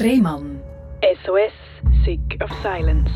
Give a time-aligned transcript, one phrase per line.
[0.00, 0.60] Rehmann.
[1.24, 1.52] SOS,
[2.04, 3.10] Sick of Silence.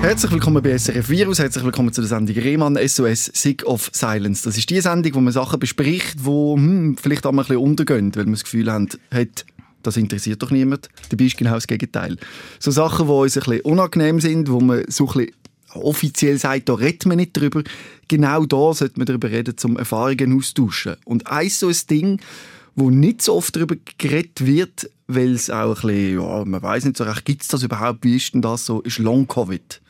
[0.00, 4.44] Herzlich willkommen bei SRF Virus, herzlich willkommen zu der Sendung Rehmann SOS Sick of Silence.
[4.44, 7.64] Das ist die Sendung, wo man Sachen bespricht, die hm, vielleicht auch mal ein bisschen
[7.64, 9.44] untergehen, weil man das Gefühl hat, hat
[9.82, 10.88] das interessiert doch niemand.
[11.10, 12.16] Dabei ist genau das Gegenteil.
[12.60, 15.34] So Sachen, die uns ein bisschen unangenehm sind, wo man so ein bisschen
[15.74, 17.64] offiziell sagt, da redet man nicht drüber.
[18.06, 20.94] Genau da sollte man darüber reden, um Erfahrungen austauschen.
[21.04, 22.20] Und eins so ein Ding,
[22.74, 26.84] wo nicht so oft darüber geredet wird, weil es auch ein bisschen, ja, man weiß
[26.84, 29.80] nicht so recht, gibt es das überhaupt, wie ist denn das so, ist Long-Covid.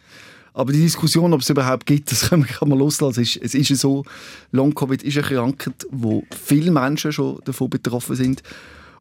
[0.53, 3.23] Aber die Diskussion, ob es überhaupt gibt, das kann man, kann man loslassen.
[3.23, 4.05] Es ist, es ist so,
[4.53, 8.43] Long-Covid ist eine Krankheit, wo viele Menschen schon davon betroffen sind.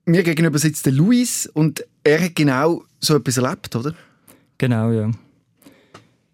[0.06, 3.94] Mir gegenüber sitzt der Luis und er hat genau so etwas erlebt, oder?
[4.58, 5.12] Genau, ja.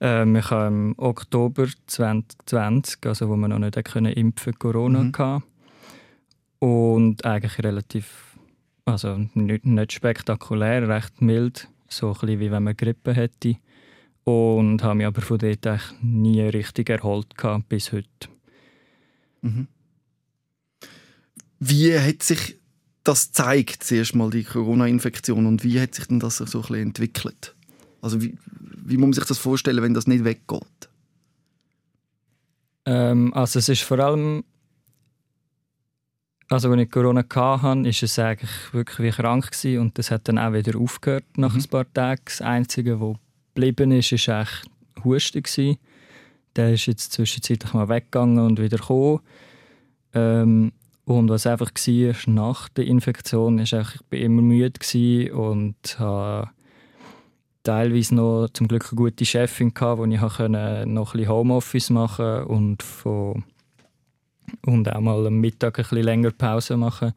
[0.02, 5.12] Ähm, ich habe im Oktober 2020, also wo wir noch nicht können impfen Corona mhm.
[5.12, 5.46] Gehabt.
[6.60, 8.38] Und eigentlich relativ,
[8.86, 13.56] also nicht, nicht spektakulär, recht mild, so ein bisschen wie wenn man Grippe hätte
[14.24, 18.30] und habe mich aber von dort nie richtig erholt gehabt, bis heute.
[19.42, 19.68] Mhm.
[21.60, 22.60] Wie hat sich
[23.04, 26.76] das gezeigt, zuerst mal die Corona-Infektion und wie hat sich denn das so ein bisschen
[26.76, 27.56] entwickelt?
[28.02, 28.38] Also wie,
[28.86, 30.90] wie muss man sich das vorstellen, wenn das nicht weggeht?
[32.86, 34.44] Ähm, also es ist vor allem,
[36.50, 40.28] also als ich Corona hatte, ist es eigentlich wirklich wie krank gewesen und das hat
[40.28, 41.62] dann auch wieder aufgehört nach mhm.
[41.62, 42.22] ein paar Tagen.
[42.26, 43.18] Das Einzige, was
[43.54, 44.62] geblieben ist, ist eigentlich
[45.04, 45.78] Husten gewesen.
[46.56, 49.20] Der ist jetzt zwischenzeitlich mal weggegangen und wieder gekommen.
[50.14, 50.72] Ähm,
[51.06, 56.50] und was einfach war nach der Infektion, ist ich war immer müde und habe
[57.64, 62.44] teilweise noch zum Glück eine gute Chefin gehabt, wo ich noch ein bisschen Homeoffice machen
[62.46, 63.44] und von
[64.66, 67.14] und auch mal am Mittag ein bisschen länger Pause machen,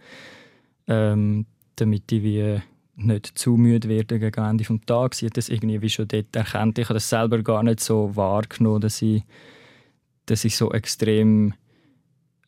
[0.87, 2.61] ähm, damit ich wie
[2.95, 5.23] nicht zu müde werde gegen Ende des Tages.
[5.23, 6.79] Ich habe das irgendwie wie schon dort erkannt.
[6.79, 9.23] Ich habe das selber gar nicht so wahrgenommen, dass ich,
[10.27, 11.55] dass ich so extrem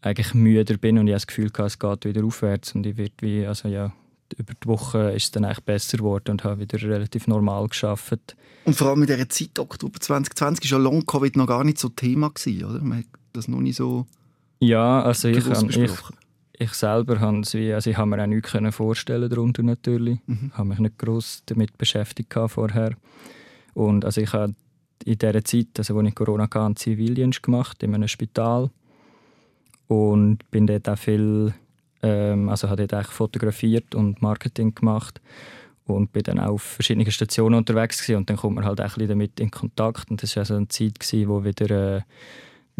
[0.02, 2.96] eigentlich müder bin und ich habe das Gefühl hatte, es geht wieder aufwärts und ich
[2.96, 3.92] werde wie, also ja,
[4.36, 8.36] über die Woche ist es dann eigentlich besser geworden und habe wieder relativ normal geschafft.
[8.64, 11.88] Und vor allem in dieser Zeit, Oktober 2020, war ja Long-Covid noch gar nicht so
[11.88, 12.80] Thema, gewesen, oder?
[12.82, 14.06] Man hat das noch nicht so
[14.64, 15.90] Ja, also ich, kann, ich,
[16.58, 20.18] ich selber habe es wie, also ich habe mir auch nichts vorstellen darunter natürlich.
[20.26, 20.50] Mhm.
[20.52, 22.92] Ich habe mich nicht gross damit beschäftigt vorher.
[23.74, 24.54] Und also ich habe
[25.04, 28.70] in dieser Zeit, also als ich Corona hatte, einen Zivildienst gemacht in einem Spital
[29.88, 31.52] und bin dort auch viel
[32.04, 35.20] ähm, also habe dort fotografiert und Marketing gemacht
[35.86, 38.18] und bin dann auch auf verschiedenen Stationen unterwegs gewesen.
[38.18, 40.68] und dann kommt man halt auch ein damit in Kontakt und das war also eine
[40.68, 42.02] Zeit, gewesen, wo wieder äh,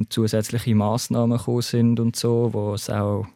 [0.08, 3.26] zusätzliche Massnahmen gekommen sind und so, wo es auch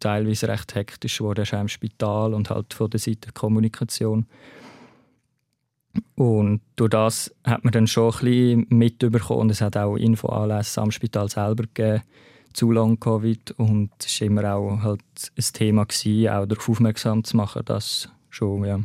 [0.00, 4.26] teilweise recht hektisch wurde, auch im Spital und halt von der Seite der Kommunikation.
[6.14, 10.80] Und durch das hat man dann schon ein bisschen mitbekommen und es hat auch Infoanlässe
[10.80, 12.02] am Spital selber gegeben,
[12.52, 15.00] zu lang Covid und es war immer auch halt
[15.36, 18.80] ein Thema, gewesen, auch darauf aufmerksam zu machen, das schon, ja.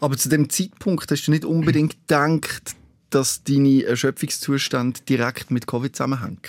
[0.00, 2.76] Aber zu dem Zeitpunkt hast du nicht unbedingt gedacht,
[3.10, 6.40] dass deine Erschöpfungszustände direkt mit Covid zusammenhängen?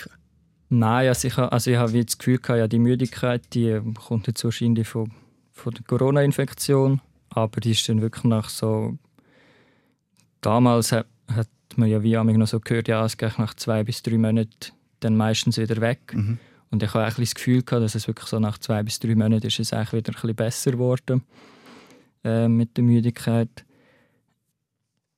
[0.68, 4.44] Nein, also ich, also ich habe das Gefühl, gehabt, ja, die Müdigkeit die kommt jetzt
[4.44, 5.10] wahrscheinlich von,
[5.52, 7.00] von der Corona-Infektion,
[7.30, 8.96] aber die ist dann wirklich nach so...
[10.40, 14.02] Damals hat, hat man ja wie noch so gehört, ja, es geht nach zwei bis
[14.02, 16.14] drei Monaten dann meistens wieder weg.
[16.14, 16.38] Mhm.
[16.70, 19.14] Und ich habe auch das Gefühl gehabt, dass es wirklich so nach zwei bis drei
[19.14, 21.24] Monaten ist es eigentlich wieder ein bisschen besser geworden
[22.22, 23.64] äh, mit der Müdigkeit.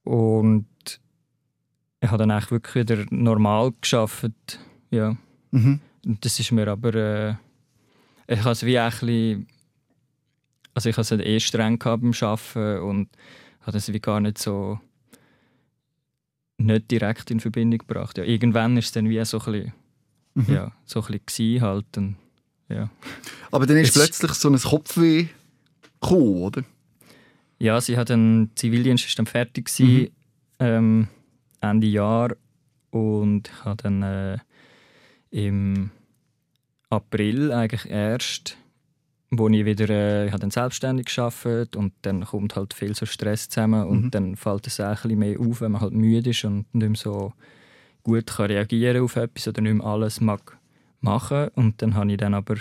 [0.04, 0.66] Und
[2.02, 4.58] ich habe dann eigentlich wirklich wieder normal geschafft.
[4.90, 5.16] Ja.
[5.52, 5.80] Mhm.
[6.04, 7.34] Und das ist mir aber äh,
[8.26, 9.46] ich habe es wie ein bisschen,
[10.74, 13.08] also ich hatte es eh streng beim Arbeiten und
[13.60, 14.80] habe es wie gar nicht so
[16.58, 18.18] nicht direkt in Verbindung gebracht.
[18.18, 19.72] Ja, irgendwann ist es dann wie so ein bisschen
[20.34, 20.54] mhm.
[20.54, 21.96] ja, so ein bisschen halt.
[21.96, 22.16] Und,
[22.68, 22.90] ja.
[23.52, 25.28] Aber dann ist es plötzlich so ein Kopfweh
[26.00, 26.64] gekommen, oder?
[27.60, 30.08] Ja, sie hat einen Zivildienst ist dann fertig gewesen, mhm.
[30.58, 31.08] ähm,
[31.62, 32.34] Ende Jahr
[32.90, 34.38] und ich habe dann äh,
[35.30, 35.90] im
[36.90, 38.58] April eigentlich erst
[39.34, 43.48] wo ich wieder äh, ich dann selbstständig geschafft und dann kommt halt viel so Stress
[43.48, 44.10] zusammen und mhm.
[44.10, 46.96] dann fällt es auch ein mehr auf, wenn man halt müde ist und nicht mehr
[46.96, 47.32] so
[48.02, 50.58] gut kann reagieren auf etwas oder nicht mehr alles mag
[51.00, 51.48] machen.
[51.54, 52.56] Und dann hatte ich dann aber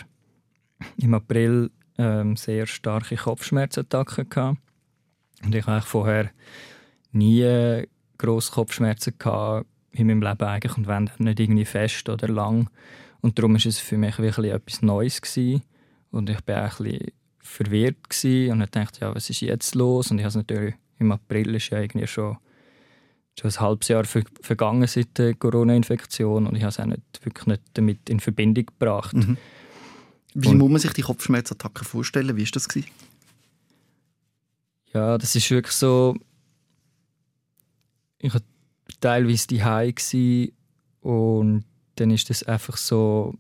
[0.97, 4.57] im April ähm, sehr starke Kopfschmerzattacken gehabt.
[5.44, 6.31] Und ich hatte vorher
[7.12, 7.83] nie
[8.21, 12.69] grosse Kopfschmerzen gehabt in meinem Leben eigentlich und wenn nicht irgendwie fest oder lang.
[13.21, 15.63] Und darum war es für mich wirklich etwas Neues gewesen.
[16.12, 20.12] Und ich war auch ein bisschen verwirrt gewesen und dachte, ja, was ist jetzt los?
[20.12, 22.38] Und ich habe natürlich im April ist ja irgendwie schon,
[23.38, 27.01] schon ein halbes Jahr ver vergangen seit der Corona-Infektion und ich habe es auch nicht,
[27.23, 29.15] wirklich nicht damit in Verbindung gebracht.
[29.15, 29.38] Mhm.
[30.33, 32.38] Wie und, muss man sich die Kopfschmerzattacke vorstellen?
[32.38, 32.69] Wie war das?
[32.69, 32.89] Gewesen?
[34.94, 36.15] Ja, das ist wirklich so.
[38.21, 38.41] Ich war
[39.00, 39.63] teilweise die
[41.01, 41.65] und
[41.95, 43.35] dann ist das einfach so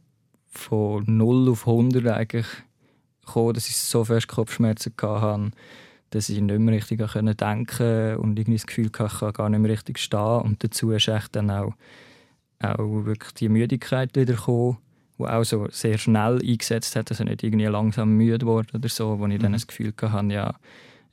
[0.47, 2.47] von 0 auf 100 eigentlich
[3.25, 5.51] gekommen, dass ich so fest Kopfschmerzen hatte,
[6.09, 9.49] dass ich nicht mehr richtig denken konnte und irgendwie das Gefühl hatte, ich kann gar
[9.49, 10.41] nicht mehr richtig stehen.
[10.41, 11.73] Und dazu ist echt dann auch,
[12.59, 14.77] auch wirklich die Müdigkeit wieder gekommen,
[15.17, 19.19] die auch so sehr schnell eingesetzt hat, also nicht irgendwie langsam müde wurde oder so,
[19.19, 19.43] wo ich mhm.
[19.43, 20.55] dann das Gefühl hatte, ja,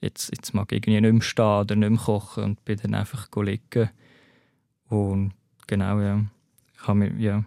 [0.01, 2.95] jetzt, jetzt mag ich irgendwie nicht mehr stehen oder nicht mehr kochen und bin dann
[2.95, 3.91] einfach liegen.
[4.89, 5.33] Und
[5.67, 6.25] genau, ja.
[6.75, 7.45] Ich habe mir, ja,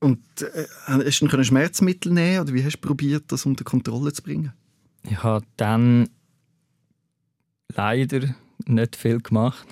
[0.00, 4.12] und äh, hast du dann Schmerzmittel nehmen oder wie hast du probiert, das unter Kontrolle
[4.12, 4.52] zu bringen?
[5.02, 6.08] Ich habe dann
[7.74, 8.34] leider
[8.66, 9.66] nicht viel gemacht.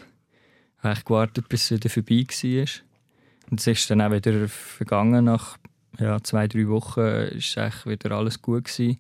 [0.79, 3.51] Ich habe gewartet, bis es wieder vorbei war.
[3.51, 5.27] Und es ist dann auch wieder vergangen.
[5.27, 5.59] Nach
[5.99, 8.65] ja, zwei, drei Wochen war wieder alles gut.
[8.65, 8.99] Gewesen.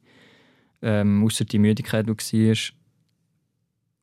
[0.82, 2.75] Ähm, außer die Müdigkeit, die war.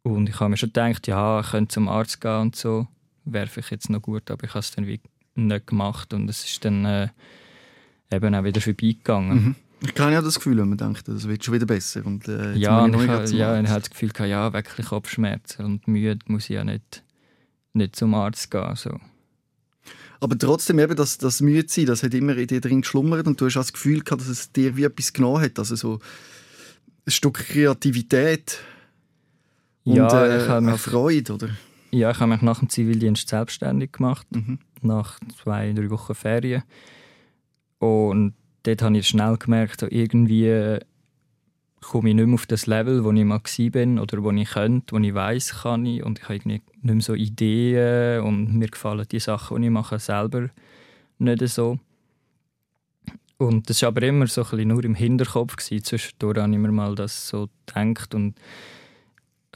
[0.04, 2.88] Und ich habe mir schon gedacht, ja, ich könnte zum Arzt gehen und so.
[3.26, 5.00] Wäre ich jetzt noch gut, aber ich habe es dann wie
[5.36, 7.08] nicht gemacht und es ist dann äh,
[8.12, 9.44] eben auch wieder vorbeigegangen.
[9.44, 9.56] Mhm.
[9.82, 12.06] Ich habe ja das Gefühl, wenn man denkt, das wird schon wieder besser.
[12.06, 15.88] Und, äh, ja, und ich, ha, ja, ich habe das Gefühl, ja, wirklich Kopfschmerzen und
[15.88, 17.04] müde muss ich ja nicht,
[17.74, 18.76] nicht zum Arzt gehen.
[18.76, 19.00] So.
[20.22, 23.40] Aber trotzdem, eben, das, das müde sein, das hat immer in dir drin geschlummert und
[23.42, 25.60] du hast auch das Gefühl gehabt, dass es dir wie etwas genommen hat.
[25.60, 26.00] Also so
[27.06, 28.60] ein Stück Kreativität
[29.86, 31.50] und ja, äh, ich habe Freude, oder?
[31.92, 34.28] Ja, ich habe mich nach dem Zivildienst selbstständig gemacht.
[34.32, 36.64] Mhm nach zwei, drei Wochen Ferien.
[37.80, 38.34] Und
[38.64, 40.80] dort habe ich schnell gemerkt, irgendwie
[41.82, 43.42] komme ich nicht mehr auf das Level, wo ich mal
[43.72, 46.94] bin oder wo ich könnte, wo ich weiß kann ich und ich habe irgendwie nicht
[46.96, 50.50] mehr so Ideen und mir gefallen die Sachen, die ich mache, selber
[51.18, 51.80] nicht so.
[53.38, 55.58] Und das war aber immer so ein bisschen nur im Hinterkopf.
[55.58, 55.84] Gewesen.
[55.84, 58.36] Zwischendurch habe ich mir mal das so gedacht und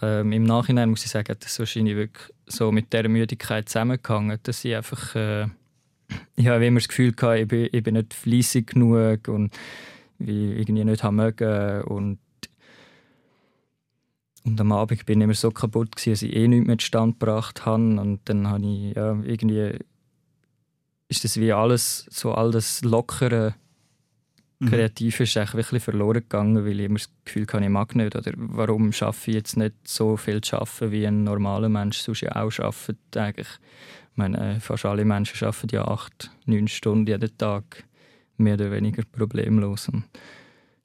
[0.01, 4.39] ähm, im Nachhinein muss ich sagen, hat das wahrscheinlich wirklich so mit der Müdigkeit zusammengehangen,
[4.43, 5.47] dass ich einfach äh,
[6.35, 9.53] ich habe immer das Gefühl gehabt, ich bin, ich bin nicht fleissig genug und
[10.19, 12.19] wie irgendwie nicht haben mögen und
[14.45, 17.17] und am Abend bin ich immer so kaputt gewesen, dass ich eh nichts mehr zustande
[17.19, 19.77] gebracht habe und dann habe ich ja, irgendwie
[21.09, 23.55] ist das wie alles so all das lockere
[24.59, 24.69] Mhm.
[24.69, 28.15] Kreativ ist eigentlich wirklich verloren gegangen, weil ich immer das Gefühl hatte, ich mag nicht.
[28.15, 32.21] Oder warum schaffe ich jetzt nicht so viel zu arbeiten, wie ein normaler Mensch sonst
[32.21, 32.97] ja auch arbeitet.
[33.15, 33.47] Eigentlich.
[34.11, 37.83] Ich meine, fast alle Menschen arbeiten ja acht, neun Stunden jeden Tag,
[38.37, 39.89] mehr oder weniger problemlos.
[39.89, 40.05] Und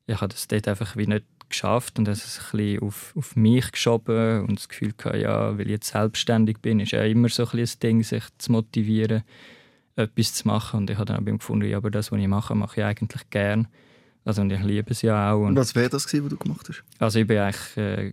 [0.06, 3.36] ich habe das dort einfach wie nicht geschafft und das ist ein bisschen auf, auf
[3.36, 7.28] mich geschoben und das Gefühl hatte, ja, weil ich jetzt selbstständig bin, ist ja immer
[7.28, 9.22] so ein, ein Ding, sich zu motivieren
[9.96, 10.80] etwas zu machen.
[10.80, 13.30] Und ich habe dann auch gefunden, ja, aber das, was ich mache, mache ich eigentlich
[13.30, 13.68] gern.
[14.24, 15.40] Also, und ich liebe es ja auch.
[15.40, 16.84] Und, und was wäre das, gewesen, was du gemacht hast?
[16.98, 18.12] Also ich bin eigentlich äh,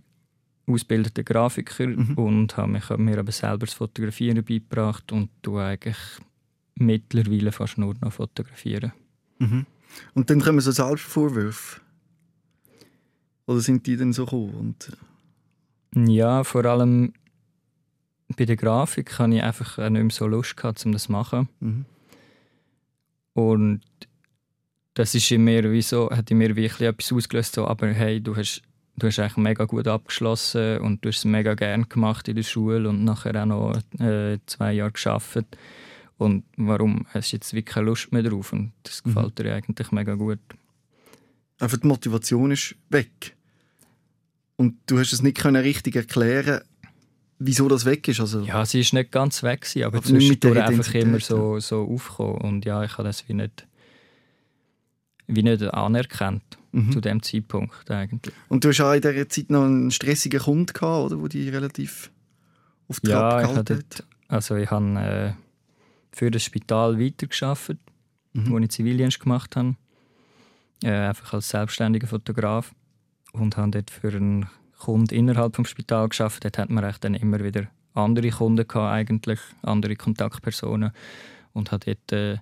[0.66, 2.14] ausgebildeter Grafiker mhm.
[2.14, 5.98] und habe mich, mir aber selber das Fotografieren beigebracht und tue eigentlich
[6.74, 8.92] mittlerweile fast nur noch fotografieren.
[9.38, 9.66] Mhm.
[10.14, 11.80] Und dann kommen so Selbstvorwürfe?
[13.46, 14.54] Oder sind die dann so gekommen?
[14.54, 14.96] Und
[16.08, 17.12] ja, vor allem
[18.36, 21.48] bei der Grafik hatte ich einfach nicht mehr so Lust, gehabt, um das zu machen.
[21.60, 21.84] Mhm.
[23.34, 23.80] Und
[24.94, 28.20] das ist in mir wie so, hat in mir wirklich etwas ausgelöst, so, aber hey,
[28.20, 28.62] du hast,
[28.96, 32.42] du hast eigentlich mega gut abgeschlossen und du hast es mega gern gemacht in der
[32.42, 35.44] Schule und nachher auch noch äh, zwei Jahre geschafft.
[36.18, 38.52] Und warum hast du jetzt wirklich keine Lust mehr drauf?
[38.52, 39.14] Und das mhm.
[39.14, 39.42] gefällt mhm.
[39.42, 40.40] dir eigentlich mega gut.
[41.58, 43.36] Einfach die Motivation ist weg.
[44.56, 46.60] Und du hast es nicht richtig erklären
[47.40, 48.20] wieso das weg ist.
[48.20, 51.82] Also, ja, sie ist nicht ganz weg, gewesen, aber, aber zwischendurch einfach immer so, so
[51.82, 52.40] aufgekommen.
[52.42, 53.66] Und ja, ich habe das wie nicht,
[55.26, 56.92] wie nicht anerkannt mhm.
[56.92, 58.34] zu dem Zeitpunkt eigentlich.
[58.48, 61.48] Und du hast auch in dieser Zeit noch einen stressigen Kunden gehabt, oder, wo die
[61.48, 62.12] relativ
[62.88, 63.84] auf die Ja, ich habe
[64.28, 65.32] also ich habe äh,
[66.12, 67.80] für das Spital weitergearbeitet,
[68.32, 68.50] mhm.
[68.50, 69.74] wo ich Zivildienst gemacht habe.
[70.84, 72.72] Äh, einfach als selbstständiger Fotograf
[73.32, 74.46] und habe dort für einen
[74.80, 76.44] Kunden innerhalb des Spitals geschafft.
[76.44, 80.92] Dort hat man dann immer wieder andere Kunden gehabt, eigentlich, andere Kontaktpersonen
[81.52, 82.38] und hat dort äh,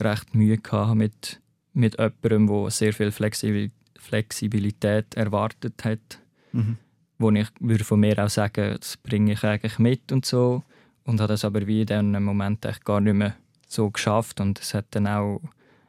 [0.00, 1.40] recht Mühe gehabt mit,
[1.72, 6.18] mit jemandem, der sehr viel Flexibilität erwartet hat.
[6.52, 6.76] Mhm.
[7.18, 10.62] Wo ich würde von mir auch sagen, das bringe ich eigentlich mit und so.
[11.04, 14.40] Und hat das aber wie in diesem Moment echt gar nicht mehr so geschafft.
[14.40, 15.40] Und es hat dann auch,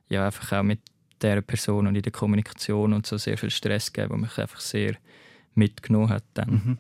[0.09, 0.79] ja, einfach auch mit
[1.21, 4.59] dieser Person und in der Kommunikation und so sehr viel Stress gegeben, der mich einfach
[4.59, 4.95] sehr
[5.55, 6.49] mitgenommen hat dann.
[6.49, 6.77] Mhm.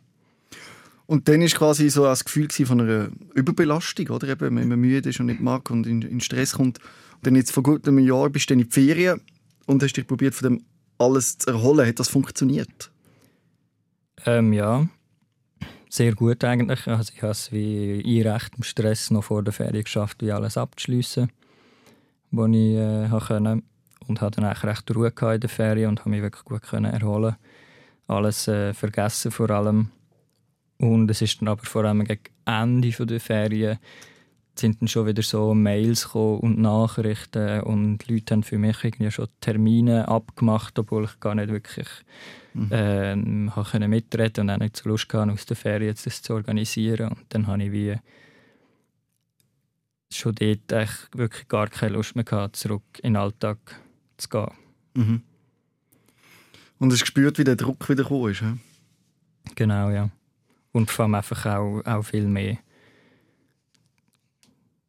[1.05, 4.27] Und dann ist quasi so das Gefühl von einer Überbelastung, oder?
[4.29, 6.79] Eben, wenn man müde ist und nicht mag und in, in Stress kommt.
[6.79, 9.21] Und dann jetzt vor gut einem Jahr bist du in die Ferien
[9.65, 10.63] und hast dich probiert, von dem
[10.97, 11.87] alles zu erholen.
[11.87, 12.91] Hat das funktioniert?
[14.25, 14.87] Ähm, ja,
[15.89, 16.87] sehr gut eigentlich.
[16.87, 20.57] Also ich habe es wie einrecht im Stress noch vor der Ferien geschafft, wie alles
[20.57, 21.29] abzuschließen,
[22.31, 23.61] was ich äh, konnte.
[24.07, 26.91] Und hatte dann eigentlich recht Ruhe in der Ferien und habe mich wirklich gut können
[26.91, 27.35] erholen.
[28.07, 29.89] Alles äh, vergessen vor allem.
[30.77, 33.79] Und es ist dann aber vor allem gegen Ende der Ferien
[34.55, 39.27] sind dann schon wieder so Mails und Nachrichten und Leute haben für mich irgendwie schon
[39.41, 41.87] Termine abgemacht, obwohl ich gar nicht wirklich
[42.53, 42.71] mhm.
[42.71, 47.09] äh, können mitreden und auch nicht so Lust hatte, aus der Ferien das zu organisieren.
[47.09, 47.95] Und dann habe ich wie
[50.11, 50.71] schon dort
[51.15, 53.57] wirklich gar keine Lust mehr gehabt, zurück in den Alltag
[54.17, 54.51] zu gehen.
[54.93, 55.21] Mhm.
[56.83, 58.41] Und hast gespürt, wie der Druck wieder gekommen ist?
[58.41, 59.53] He?
[59.55, 60.09] Genau, ja.
[60.73, 62.57] Und vor allem einfach auch, auch viel mehr.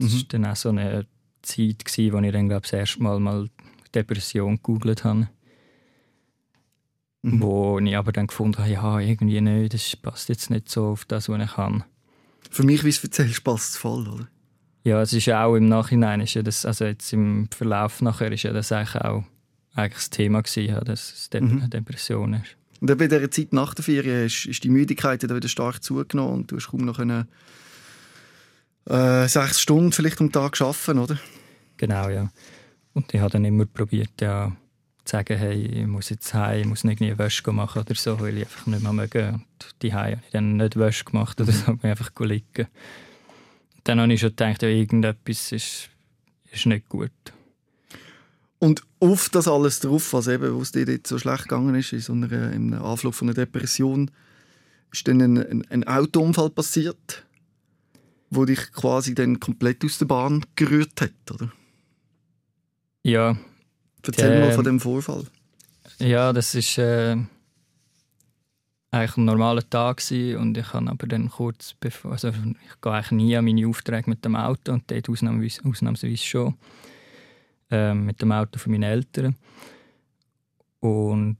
[0.00, 0.28] Das war mhm.
[0.28, 1.06] dann auch so eine
[1.42, 3.48] Zeit, gewesen, wo ich dann, glaube ich, das erste Mal, mal
[3.94, 5.28] Depression gegoogelt habe.
[7.22, 7.40] Mhm.
[7.40, 11.04] Wo ich aber dann gefunden habe, ja, irgendwie nicht, das passt jetzt nicht so auf
[11.04, 11.84] das, was ich kann.
[12.50, 14.26] Für mich, wie es erzählst, passt es voll, oder?
[14.82, 18.42] Ja, es ist auch im Nachhinein, ist ja das, also jetzt im Verlauf nachher, ist
[18.42, 19.22] ja das eigentlich auch
[19.74, 21.68] eigentlich das Thema gewesen, dass es De mhm.
[21.70, 22.56] Depression ist.
[22.80, 26.50] Und bei dieser Zeit nach der Ferien ist, ist die Müdigkeit wieder stark zugenommen und
[26.50, 27.26] du hast kaum noch können,
[28.86, 31.18] äh, sechs Stunden vielleicht am Tag arbeiten, oder?
[31.76, 32.30] Genau, ja.
[32.92, 34.54] Und ich habe dann immer probiert, ja,
[35.04, 38.20] zu sagen, hey, ich muss jetzt heim, ich muss nicht eine Wäsche machen oder so,
[38.20, 39.32] weil ich einfach nicht mehr möge.
[39.32, 42.68] Und die habe ich dann nicht Wäsche gemacht oder so, ich einfach liegen.
[43.84, 45.90] Dann habe ich schon gedacht, ja, irgendetwas ist,
[46.52, 47.10] ist nicht gut.
[48.58, 51.92] Und auf das alles drauf, was eben, wo es dir dort so schlecht gegangen ist,
[51.92, 54.10] in so einer, in einem Anflug von einer Depression,
[54.92, 57.24] ist dann ein, ein, ein Autounfall passiert,
[58.30, 61.52] wo dich quasi dann komplett aus der Bahn gerührt hat, oder?
[63.02, 63.36] Ja.
[64.06, 65.24] Erzähl der, mal von dem Vorfall.
[65.98, 67.16] Ja, das ist äh,
[68.90, 72.92] eigentlich ein normaler Tag gewesen und ich habe aber dann kurz bevor, also ich gehe
[72.92, 76.54] eigentlich nie an meine Aufträge mit dem Auto und dort ausnahmsweise, ausnahmsweise schon
[77.70, 79.36] äh, mit dem Auto von meinen Eltern.
[80.80, 81.38] Und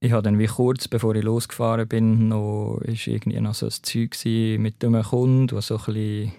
[0.00, 3.72] ich habe dann wie kurz bevor ich losgefahren bin, noch ist irgendwie noch so ein
[3.82, 4.16] Zeug
[4.58, 6.32] mit einem Kunden, was so ein bisschen,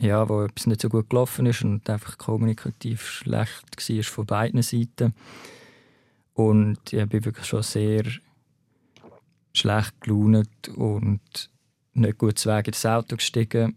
[0.00, 4.62] ja, wo etwas nicht so gut gelaufen ist und einfach kommunikativ schlecht war von beiden
[4.62, 5.14] Seiten.
[6.34, 8.04] Und ich bin wirklich schon sehr
[9.52, 11.50] schlecht gelaunt und
[11.92, 13.76] nicht gut zu Weg ins Auto gestiegen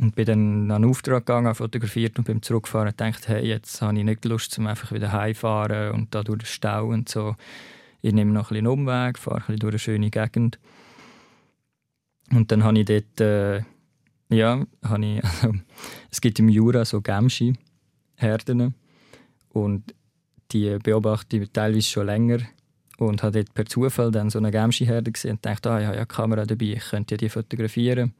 [0.00, 3.98] und bin dann an den Auftrag gegangen, fotografiert und beim Zurückfahren gedacht, hey, jetzt habe
[3.98, 7.36] ich nicht Lust, um einfach wieder heimfahren und da durch den Stau und so.
[8.02, 10.58] Ich nehme noch ein bisschen Umweg, fahre ein bisschen durch eine schöne Gegend.
[12.30, 13.62] Und dann habe ich dort, äh,
[14.28, 15.54] ja, habe ich, also,
[16.10, 18.74] es gibt im Jura so Gemschi-Herden
[19.50, 19.94] und
[20.52, 22.38] die beobachte ich teilweise schon länger
[22.98, 25.96] und habe dort per Zufall dann so eine Gemschi-Herde gesehen und dachte, ah, ich habe
[25.96, 28.12] ja Kamera dabei, ich könnte die fotografieren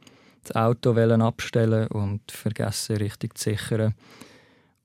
[0.44, 3.94] das Auto abstellen und vergessen, richtig zu sichern.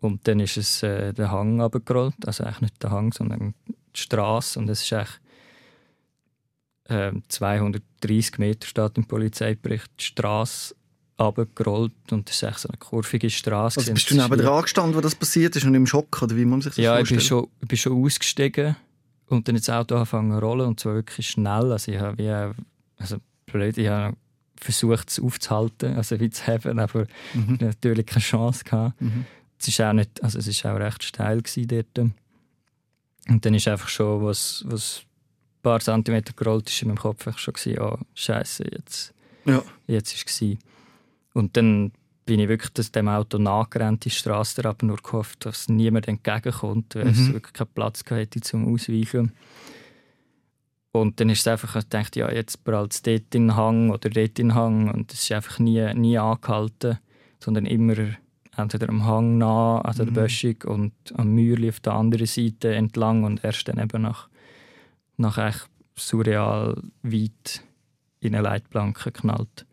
[0.02, 4.00] Und dann ist es äh, den Hang abgerollt, also eigentlich nicht der Hang, sondern die
[4.00, 4.58] Straße.
[4.58, 5.20] Und es ist eigentlich
[6.86, 10.76] äh, 230 Meter steht im Polizeibericht die Straße
[11.18, 13.80] abgerollt und das ist echt so eine kurvige Straße.
[13.80, 16.46] Also bist du neben dran gestanden, wo das passiert ist und im Schock oder wie
[16.46, 17.10] man sich das ja, vorstellt?
[17.10, 18.76] Ja, ich bin schon, ich bin schon ausgestiegen
[19.28, 21.72] und dann das Auto angefangen zu rollen und zwar wirklich schnell.
[21.72, 22.56] Also ich habe wie,
[23.02, 24.16] also blöd, ich habe
[24.60, 27.58] versucht, es aufzuhalten, also wie zu haben, aber mhm.
[27.60, 29.02] natürlich keine Chance gehabt.
[29.02, 29.26] Mhm.
[29.60, 32.00] Es ist auch nicht, also es ist auch recht steil dort.
[33.28, 37.28] Und dann ist einfach schon, was, was ein paar Zentimeter gerollt ist in meinem Kopf,
[37.28, 39.14] ich schon gesehen, oh Scheiße, jetzt,
[39.46, 39.62] ja.
[39.88, 40.58] jetzt ist es
[41.34, 41.92] Und dann
[42.26, 46.96] bin ich wirklich das, dem Auto nachgerannt, die Straße aber nur gehofft, dass niemand entgegenkommt,
[46.96, 47.12] weil mhm.
[47.12, 49.32] es wirklich keinen Platz hatte zum Ausweichen.
[50.92, 53.92] Und dann ist es einfach, ich dachte, ja, jetzt prallt es dort in den Hang
[53.92, 54.92] oder dort in den Hang.
[54.92, 56.98] Und es ist einfach nie, nie angehalten,
[57.40, 57.96] sondern immer
[58.58, 60.14] entweder am Hang nah, also mhm.
[60.14, 64.30] der Böschung, und am Mürli auf der anderen Seite entlang und erst dann eben nach,
[65.18, 67.64] nach echt surreal weit
[68.20, 69.66] in eine Leitplanke geknallt.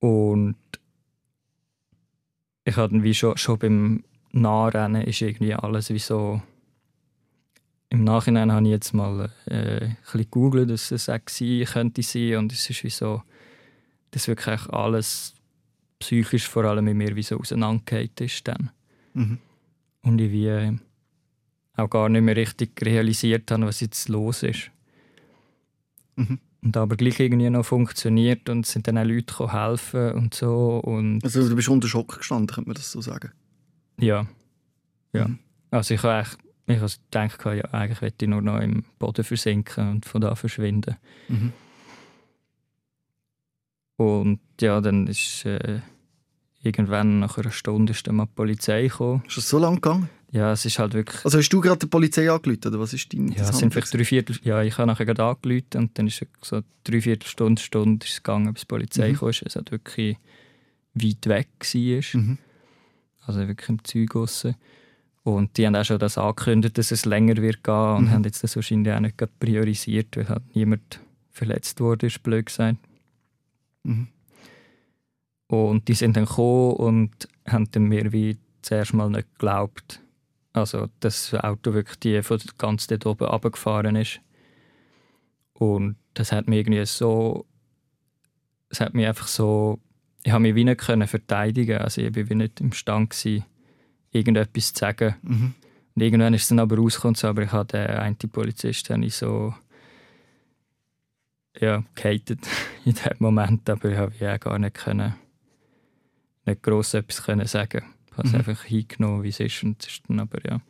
[0.00, 0.56] Und
[2.64, 6.40] ich hatte dann wie schon, schon beim Nahrennen ist irgendwie alles wie so
[7.90, 12.02] im Nachhinein habe ich jetzt mal äh, ein bisschen gegoogelt, dass es auch sein könnte
[12.02, 13.22] sein und es ist wie so,
[14.12, 15.34] dass wirklich alles
[15.98, 18.70] psychisch vor allem in mir wie so auseinandergeht ist dann.
[19.14, 19.38] Mhm.
[20.02, 20.78] Und ich wie
[21.76, 24.70] auch gar nicht mehr richtig realisiert habe, was jetzt los ist.
[26.16, 26.38] Mhm.
[26.62, 30.78] Und aber gleich irgendwie noch funktioniert und sind dann auch Leute gekommen, helfen und so.
[30.78, 33.32] Und Also du bist unter Schock gestanden, könnte man das so sagen?
[33.98, 34.26] ja.
[35.12, 35.26] Ja.
[35.26, 35.38] Mhm.
[35.72, 36.38] Also ich habe eigentlich
[36.70, 40.34] ich habe gedacht, ja, eigentlich möchte ich nur noch im Boden versinken und von da
[40.34, 40.96] verschwinden.
[41.28, 41.52] Mhm.
[43.96, 45.80] Und ja, dann ist äh,
[46.62, 49.22] irgendwann nach einer Stunde ist dann mal die Polizei gekommen.
[49.26, 50.08] Ist das so lang gegangen?
[50.32, 51.24] Ja, es ist halt wirklich...
[51.24, 53.92] Also hast du gerade die Polizei angerufen, oder was ist dein Ja, es sind vielleicht
[53.92, 54.38] drei Viertel...
[54.42, 58.22] Ja, ich habe nachher gerade angerufen und dann ist so drei Viertelstunde, Stunde ist es
[58.22, 59.16] gegangen, bis die Polizei Mhm.
[59.16, 59.28] kam.
[59.28, 60.16] Es hat wirklich
[60.94, 62.20] weit weg war.
[62.20, 62.38] Mhm.
[63.26, 64.46] Also wirklich im Zeug raus.
[65.22, 68.10] Und die haben auch schon das angekündigt, dass es länger wird gehen und Mhm.
[68.10, 71.00] haben jetzt das wahrscheinlich auch nicht priorisiert, weil halt niemand
[71.30, 72.78] verletzt wurde, ist blöd gesagt.
[73.82, 74.08] Mhm.
[75.46, 80.00] Und die sind dann gekommen und haben dann mir wie zuerst mal nicht geglaubt.
[80.52, 84.20] Also, dass das Auto wirklich die von ganz dort oben runtergefahren ist.
[85.52, 87.46] Und das hat mich irgendwie so...
[88.68, 89.78] Es hat mich einfach so...
[90.22, 93.44] Ich habe mich wie nicht können verteidigen Also ich war wie nicht imstande, gewesen,
[94.12, 95.16] irgendetwas zu sagen.
[95.22, 95.54] Mhm.
[95.94, 99.04] Und irgendwann ist es dann aber rausgekommen, so, aber ich habe den einen Polizist habe
[99.04, 99.54] ich so
[101.58, 102.40] ja, gehatet
[102.84, 105.14] in dem Moment, aber ich habe ja gar nicht können,
[106.46, 107.84] nicht gross etwas können sagen.
[108.10, 108.38] Ich habe es Mhm.
[108.38, 110.60] einfach hingenommen, wie es ist und es ist dann aber ja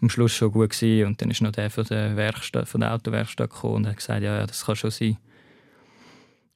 [0.00, 1.06] am Schluss schon gut gewesen.
[1.06, 4.22] und dann ist noch der von der Werkstatt, von der Autowerkstatt gekommen und hat gesagt,
[4.22, 5.16] ja, ja, das kann schon sein.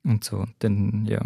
[0.03, 1.21] Und so, und dann, ja,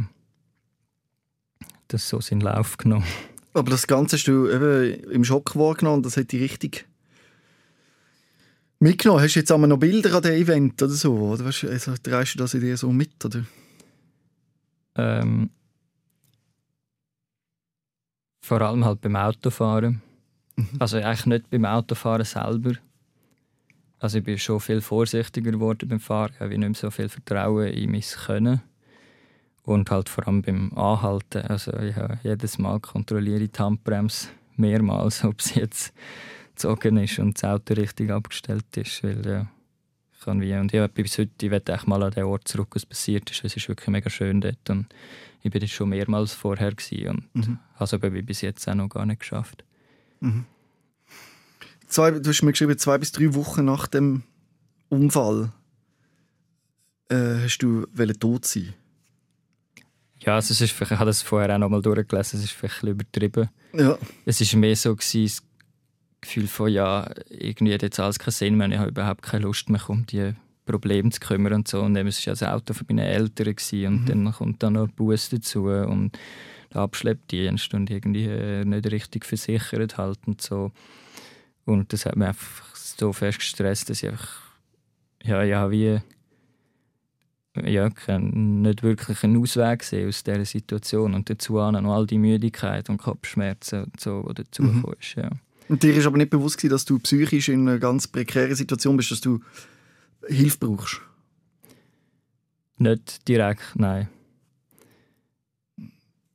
[1.88, 3.06] das so seinen Lauf genommen.
[3.54, 6.86] Aber das Ganze hast du eben im Schock wahrgenommen und das hat dich richtig
[8.78, 9.22] mitgenommen.
[9.22, 11.14] Hast du jetzt einmal noch Bilder an dem Event oder so?
[11.14, 13.24] Oder weißt also, drehst du das in dir so mit?
[13.24, 13.44] Oder?
[14.96, 15.50] Ähm,
[18.42, 20.02] vor allem halt beim Autofahren.
[20.56, 20.68] Mhm.
[20.78, 22.72] Also eigentlich nicht beim Autofahren selber.
[24.00, 26.32] Also ich bin schon viel vorsichtiger geworden beim Fahren.
[26.34, 28.62] Ich habe nicht mehr so viel Vertrauen in mein Können.
[29.68, 31.42] Und halt vor allem beim Anhalten.
[31.42, 35.92] Also ich habe jedes Mal kontrolliere ich die Handbremse mehrmals, ob sie jetzt
[36.54, 39.02] gezogen ist und das Auto richtig abgestellt ist.
[39.04, 39.46] Weil, ja,
[40.14, 42.86] ich kann wie, und ja, bis heute, ich echt mal an den Ort zurück, was
[42.86, 43.44] passiert ist.
[43.44, 44.70] Es ist wirklich mega schön dort.
[44.70, 44.86] Und
[45.42, 46.72] ich bin dort schon mehrmals vorher
[47.06, 47.58] und Mhm.
[47.74, 49.64] habe es aber bis jetzt auch noch gar nicht geschafft.
[50.20, 50.46] Mhm.
[51.88, 54.22] Zwei, du hast mir geschrieben, zwei bis drei Wochen nach dem
[54.88, 55.52] Unfall
[57.10, 58.72] äh, hast du tot sein.
[60.20, 62.82] Ja, also es ist, ich habe das vorher auch noch mal durchgelesen, es ist vielleicht
[62.82, 63.48] ein übertrieben.
[63.72, 63.96] Ja.
[64.24, 65.42] Es war mehr so gewesen, das
[66.20, 69.70] Gefühl von, ja, irgendwie hat jetzt alles keinen Sinn mehr, ich habe überhaupt keine Lust
[69.70, 70.34] mehr, um die
[70.66, 71.80] Probleme zu kümmern und so.
[71.82, 74.06] Und es war ja das Auto von meinen Eltern gewesen, und Mhm.
[74.24, 76.18] dann kommt dann noch Bus dazu und
[76.74, 80.72] der Abschleppdienst und irgendwie äh, nicht richtig versichert halt und so.
[81.64, 84.36] Und das hat mich einfach so fest gestresst, dass ich einfach,
[85.22, 86.00] ja, ja, wie
[87.64, 91.14] ja, kein, nicht wirklich einen Ausweg sehen aus dieser Situation.
[91.14, 94.84] Und dazu auch noch all die Müdigkeit und Kopfschmerzen und so, die dazu Mhm.
[95.00, 95.14] ist.
[95.16, 95.30] Ja.
[95.68, 98.96] Und dir ist aber nicht bewusst gewesen, dass du psychisch in einer ganz prekären Situation
[98.96, 99.40] bist, dass du
[100.26, 101.00] Hilfe brauchst.
[102.78, 104.08] Nicht direkt, nein.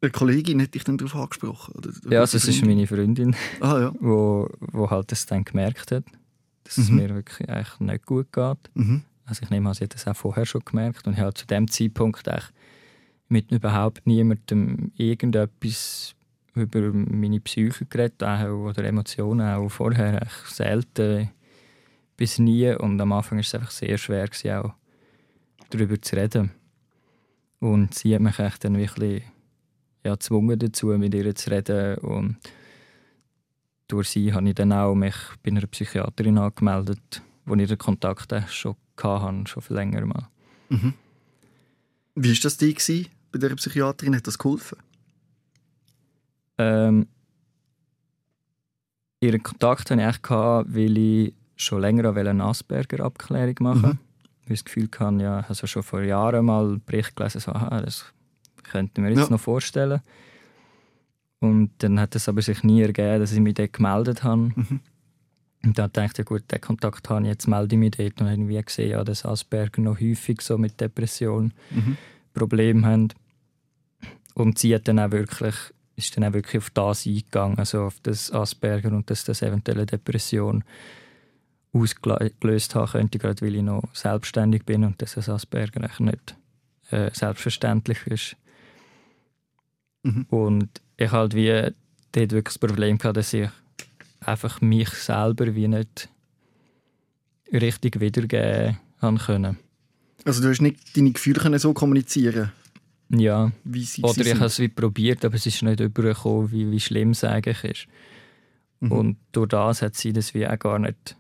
[0.02, 1.74] Eine Kollegin hat dich dann darauf angesprochen?
[1.76, 1.92] Oder?
[2.10, 3.94] Ja, also es ist meine Freundin, Ah ja.
[4.02, 6.04] wo, wo halt das dann gemerkt hat,
[6.66, 6.96] dass es Mhm.
[6.98, 8.58] mir wirklich eigentlich nicht gut geht.
[8.74, 9.04] Mhm.
[9.26, 11.48] Also ich nehme an, sie hat das auch vorher schon gemerkt und ich habe zu
[11.48, 12.50] dem Zeitpunkt eigentlich
[13.30, 16.16] mit überhaupt niemandem irgendetwas
[16.56, 21.30] über meine Psyche geredet auch, oder Emotionen auch vorher eigentlich selten
[22.16, 22.74] bis nie.
[22.76, 24.74] Und am Anfang war es einfach sehr schwer gewesen, auch
[25.70, 26.52] darüber zu reden.
[27.60, 29.24] Und sie hat mich echt dann wirklich
[30.04, 31.98] ja, gezwungen dazu, mit ihr zu reden.
[32.00, 32.38] Und
[33.88, 38.34] durch sie habe ich dann auch mich bei einer Psychiaterin angemeldet, wo ich den Kontakt
[38.50, 40.28] schon hatte, schon viel länger mal.
[40.70, 40.94] Mhm.
[42.16, 44.16] Wie war das dir gewesen, bei der Psychiaterin?
[44.16, 44.78] Hat das geholfen?
[46.58, 47.08] Ähm,
[49.20, 53.98] ihren Kontakt hatte ich gehabt, weil ich schon länger eine Asperger-Abklärung machen Mhm.
[54.46, 57.40] Weil ich das Gefühl hatte, ja, ich habe schon vor Jahren mal einen Bericht gelesen,
[57.40, 58.06] so, aha, das
[58.64, 59.30] könnte ich mir jetzt Ja.
[59.30, 60.02] noch vorstellen.
[61.40, 64.52] Und dann hat es aber sich nie ergeben, dass ich mich dort gemeldet habe.
[64.56, 64.80] Mhm.
[65.66, 68.20] Und dann dachte ich, ja gut, den Kontakt habe ich, jetzt melde ich mich dort.
[68.20, 71.98] Und dann habe ich wie gesehen, ja, dass Asperger noch häufig so mit Depression Mhm.
[72.34, 73.10] Probleme haben.
[74.34, 75.56] Und sie hat dann auch wirklich,
[75.96, 79.86] ist dann auch wirklich auf das eingegangen, also auf das Asperger und dass das eventuelle
[79.86, 80.64] Depression
[81.72, 86.36] ausgelöst haben könnte, gerade weil ich noch selbstständig bin und dass das Asperger nicht
[86.90, 88.36] äh, selbstverständlich ist.
[90.04, 90.26] Mhm.
[90.30, 91.74] Und ich halt wie
[92.12, 93.50] dort wirklich das Problem gehabt, dass ich
[94.28, 96.10] einfach mich selber wie nicht
[97.52, 99.58] richtig wiedergeben haben können.
[100.26, 102.52] Also du hast nicht deine Gefühle können so kommunizieren
[103.10, 104.38] Ja, wie sie oder ich sind?
[104.38, 107.88] habe es wie probiert, aber es ist nicht übergekommen, wie, wie schlimm es eigentlich ist.
[108.80, 108.92] Mhm.
[108.92, 111.18] Und durch das hat sie das wie auch gar nicht,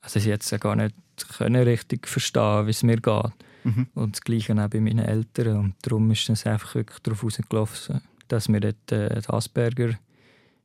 [0.00, 0.94] also sie hat es ja gar nicht
[1.36, 3.32] können richtig verstehen, wie es mir geht.
[3.64, 3.88] Mhm.
[3.94, 5.58] Und das Gleiche auch bei meinen Eltern.
[5.58, 9.98] Und darum ist es einfach wirklich darauf rausgelaufen, dass wir dort äh, Asperger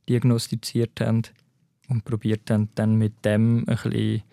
[0.08, 1.24] diagnostiziert haben
[1.94, 4.24] und probiert haben, dann mit dem ein bisschen,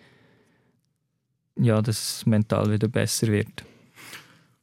[1.57, 3.65] ja, dass es mental wieder besser wird.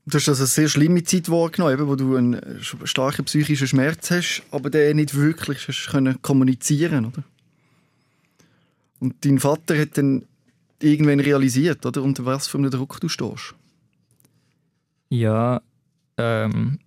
[0.06, 4.44] Du hast also eine sehr schlimme Zeit wahrgenommen, wo du einen starken psychischen Schmerz hast,
[4.52, 7.24] aber den nicht wirklich hast können kommunizieren oder?
[9.00, 10.24] Und dein Vater hat dann
[10.82, 13.54] irgendwann realisiert, oder, unter was für einem Druck du stehst.
[15.10, 15.62] Ja,
[16.18, 16.80] ähm,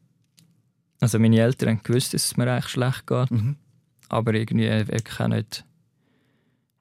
[1.01, 3.57] also meine Eltern haben gewusst, dass es mir eigentlich schlecht geht, Mhm.
[4.09, 5.65] aber irgendwie wirklich auch nicht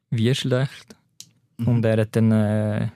[0.09, 0.95] wie schlecht.
[1.57, 1.67] Mhm.
[1.67, 2.87] Und er hat dann äh,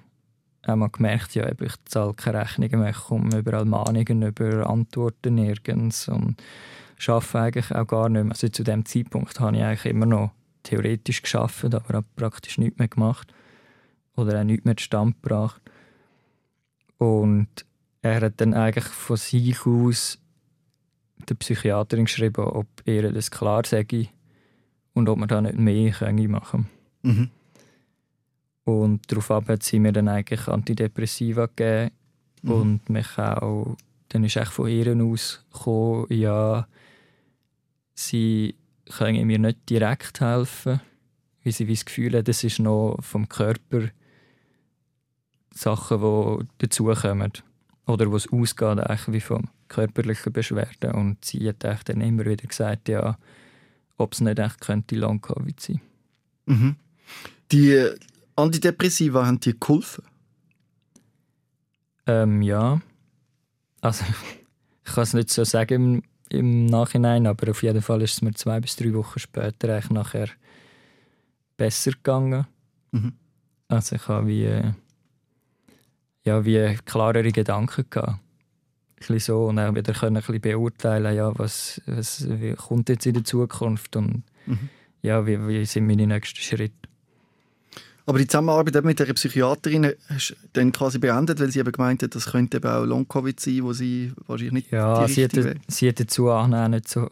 [0.66, 5.36] auch mal gemerkt, ja, ich zahle keine Rechnungen mehr, ich komme überall Mahnungen über Antworten
[5.36, 6.42] nirgends und
[7.06, 8.32] arbeite eigentlich auch gar nicht mehr.
[8.32, 10.32] Also zu dem Zeitpunkt habe ich eigentlich immer noch
[10.64, 13.34] theoretisch geschafft, aber habe praktisch nichts mehr gemacht
[14.16, 15.62] oder auch nichts mehr zustande gebracht.
[16.98, 17.50] Und
[18.02, 20.20] er hat dann eigentlich von sich aus
[21.28, 24.08] der Psychiaterin geschrieben, ob er das klar sage
[24.94, 26.70] und ob man da nicht mehr können machen
[27.04, 27.30] Mhm.
[28.66, 31.92] Und daraufhin hat sie mir dann eigentlich Antidepressiva gegeben
[32.44, 32.52] Mhm.
[32.52, 33.78] und mich auch,
[34.10, 36.68] dann ist echt von ihr aus gekommen, ja,
[37.94, 38.56] sie
[38.98, 40.82] können mir nicht direkt helfen,
[41.44, 43.90] weil sie wie das Gefühl hat, das ist noch vom Körper
[45.54, 47.32] Sachen, die dazukommen.
[47.86, 50.92] Oder was ausgeht eigentlich wie vom körperlichen Beschwerden.
[50.92, 53.18] Und sie hat dann immer wieder gesagt, ja,
[53.98, 55.82] ob es nicht echt könnte Long-Covid sein.
[56.46, 56.76] Mhm.
[57.52, 57.90] Die
[58.36, 60.04] Antidepressiva haben dir geholfen?
[62.06, 62.82] Ähm, ja.
[63.82, 64.06] Also,
[64.86, 68.22] ich kann es nicht so sagen im, im Nachhinein, aber auf jeden Fall ist es
[68.22, 70.28] mir zwei bis drei Wochen später eigentlich nachher
[71.58, 72.48] besser gegangen.
[72.92, 73.14] Mhm.
[73.68, 74.72] Also ich habe wie, äh,
[76.24, 78.10] ja, wie klarere Gedanken gehabt.
[78.10, 78.20] Ein
[78.98, 83.14] bisschen so und auch wieder können ein bisschen beurteilen, ja, was, was kommt jetzt in
[83.14, 84.70] der Zukunft und Mhm.
[85.02, 86.90] ja, wie, wie sind meine nächsten Schritte.
[88.06, 92.04] Aber die Zusammenarbeit mit der Psychiaterin hast du dann quasi beendet, weil sie eben gemeint
[92.04, 95.50] hat, das könnte eben auch Long-Covid sein, wo sie wahrscheinlich nicht Ja, die sie richtige
[95.50, 97.10] hatte, sie hatte dazu auch nicht, so,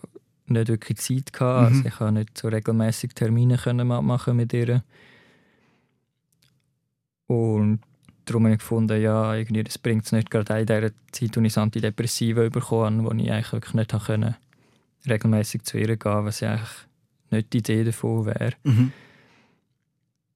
[0.48, 1.72] nicht wirklich Zeit gehabt.
[1.72, 1.78] Mhm.
[1.78, 4.84] Also ich konnte nicht so regelmäßig Termine können machen mit ihr.
[7.28, 7.80] Und
[8.26, 11.46] darum habe ich gefunden, ja, irgendwie, das bringt es nicht gerade in dieser Zeit, als
[11.46, 14.36] ich Antidepressiva bekommen habe, wo ich eigentlich wirklich nicht können,
[15.08, 16.70] regelmäßig zu ihr gehen was ja eigentlich
[17.30, 18.52] nicht die Idee davon wäre.
[18.64, 18.92] Mhm.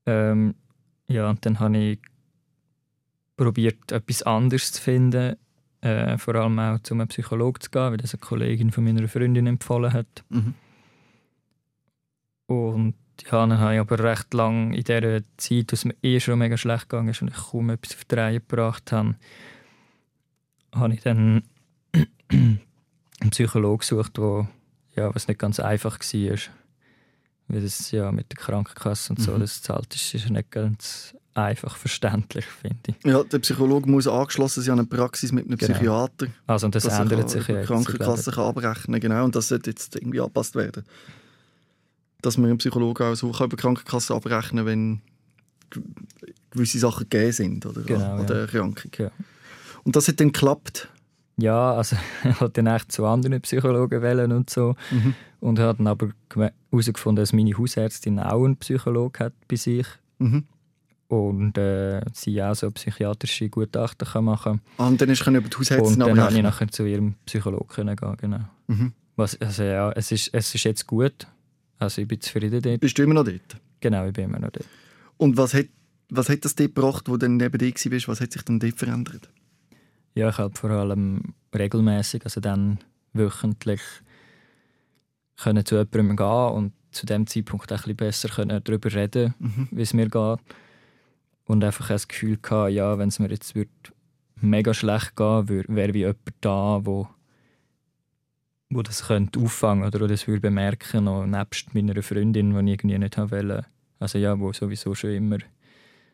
[0.06, 0.56] Ähm,
[1.08, 2.00] ja, und dann habe ich
[3.38, 5.36] probiert, etwas anderes zu finden.
[5.82, 9.08] Äh, vor allem auch zu einem Psychologen zu gehen, weil das eine Kollegin von meiner
[9.08, 10.24] Freundin empfohlen hat.
[10.30, 10.56] Mhm.
[12.48, 16.20] Und ja, dann habe ich aber recht lang in dieser Zeit, als es mir eh
[16.20, 19.16] schon mega schlecht gegangen ist und ich kaum etwas auf die Reihe gebracht habe,
[20.74, 21.44] habe ich dann
[22.32, 22.60] einen
[23.30, 24.48] Psychologen gesucht, wo,
[24.96, 26.38] ja, was nicht ganz einfach war.
[27.48, 29.40] Weil das ja mit der Krankenkasse und so, Mhm.
[29.42, 32.96] das zahlt ist, ist nicht ganz einfach verständlich, finde ich.
[33.06, 35.74] Ja, der Psychologe muss angeschlossen sein an eine Praxis mit einem Genau.
[35.74, 39.36] Psychiater, Also, und das er ändert kann sich ja die Krankenkasse kann abrechnen genau, und
[39.36, 40.84] das sollte jetzt irgendwie angepasst werden.
[42.22, 45.02] Dass man einen Psychologen auch so kann über die Krankenkasse abrechnen wenn
[45.70, 45.84] ge-
[46.52, 48.34] gewisse Sachen gegeben sind oder Genau, an ja.
[48.36, 48.92] Erkrankung.
[48.98, 49.12] Ja.
[49.84, 50.88] Und das hat dann geklappt.
[51.38, 51.96] Ja, also
[52.30, 54.76] ich wollte dann echt zu anderen Psychologen wählen und so.
[54.92, 55.16] Mhm.
[55.40, 56.10] Und habe dann aber
[56.72, 59.88] herausgefunden, dass meine Hausärztin auch einen Psychologen hat bei sich.
[60.20, 60.46] Mhm.
[61.08, 65.46] Und äh, sie auch so psychiatrische Gutachten kann machen Ah, und dann ist über die
[65.46, 68.40] Und Hausärztin dann konnte ich nachher zu ihrem Psychologen gehen, genau.
[68.68, 68.94] Mhm.
[69.16, 71.28] Was, also ja, es ist, es ist jetzt gut.
[71.78, 72.80] Also ich bin zufrieden dort.
[72.80, 73.58] Bist du immer noch dort?
[73.82, 74.66] Genau, ich bin immer noch dort.
[75.18, 75.68] Und was hat,
[76.10, 78.08] was hat das dort gebracht, wo du dann neben dir warst?
[78.08, 79.30] Was hat sich dann dort verändert?
[80.16, 82.80] Ja, ich habe vor allem regelmäßig, also dann
[83.14, 83.82] wöchentlich,
[85.38, 89.34] können zu jemandem gehen und zu dem Zeitpunkt auch ein bisschen besser können darüber reden,
[89.40, 89.68] Mhm.
[89.72, 90.40] wie es mir geht.
[91.46, 93.70] Und einfach das Gefühl gehabt, ja, wenn es mir jetzt wird
[94.40, 97.08] mega schlecht gehen würde, wäre wie jemand da, wo,
[98.70, 102.80] wo das könnte auffangen oder wo das würde bemerken, auch nebst meiner Freundin, die ich
[102.80, 103.66] irgendwie nicht haben wollte.
[104.00, 105.38] Also ja, wo sowieso schon immer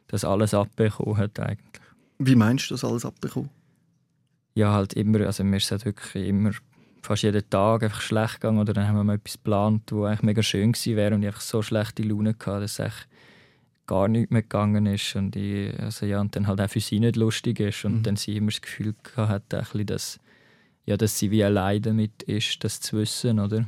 [0.07, 1.81] das alles abbekommen hat eigentlich.
[2.19, 3.49] Wie meinst du das alles abbekommen?
[4.53, 6.51] Ja, halt immer, also mir ist halt wirklich immer
[7.01, 10.23] fast jeden Tag einfach schlecht gegangen oder dann haben wir mal etwas geplant, wo eigentlich
[10.23, 12.93] mega schön gewesen wäre und ich einfach so schlechte Laune hatte, dass es
[13.87, 16.99] gar nicht mehr gegangen ist und, ich, also ja, und dann halt auch für sie
[16.99, 18.03] nicht lustig ist und mhm.
[18.03, 20.19] dann sie immer das Gefühl hatte, dass,
[20.85, 23.65] ja, dass sie wie allein damit ist, das zu wissen, oder?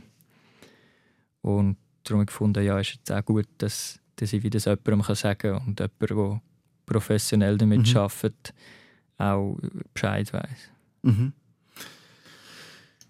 [1.42, 5.38] Und darum gefunden, ja, ist jetzt auch gut, dass, dass ich wieder das jemandem sagen
[5.40, 6.42] kann und jemand, der
[6.86, 7.98] professionell damit mhm.
[7.98, 8.54] arbeitet,
[9.18, 9.58] auch
[9.94, 10.73] Bescheid weiß.
[11.04, 11.34] Mhm.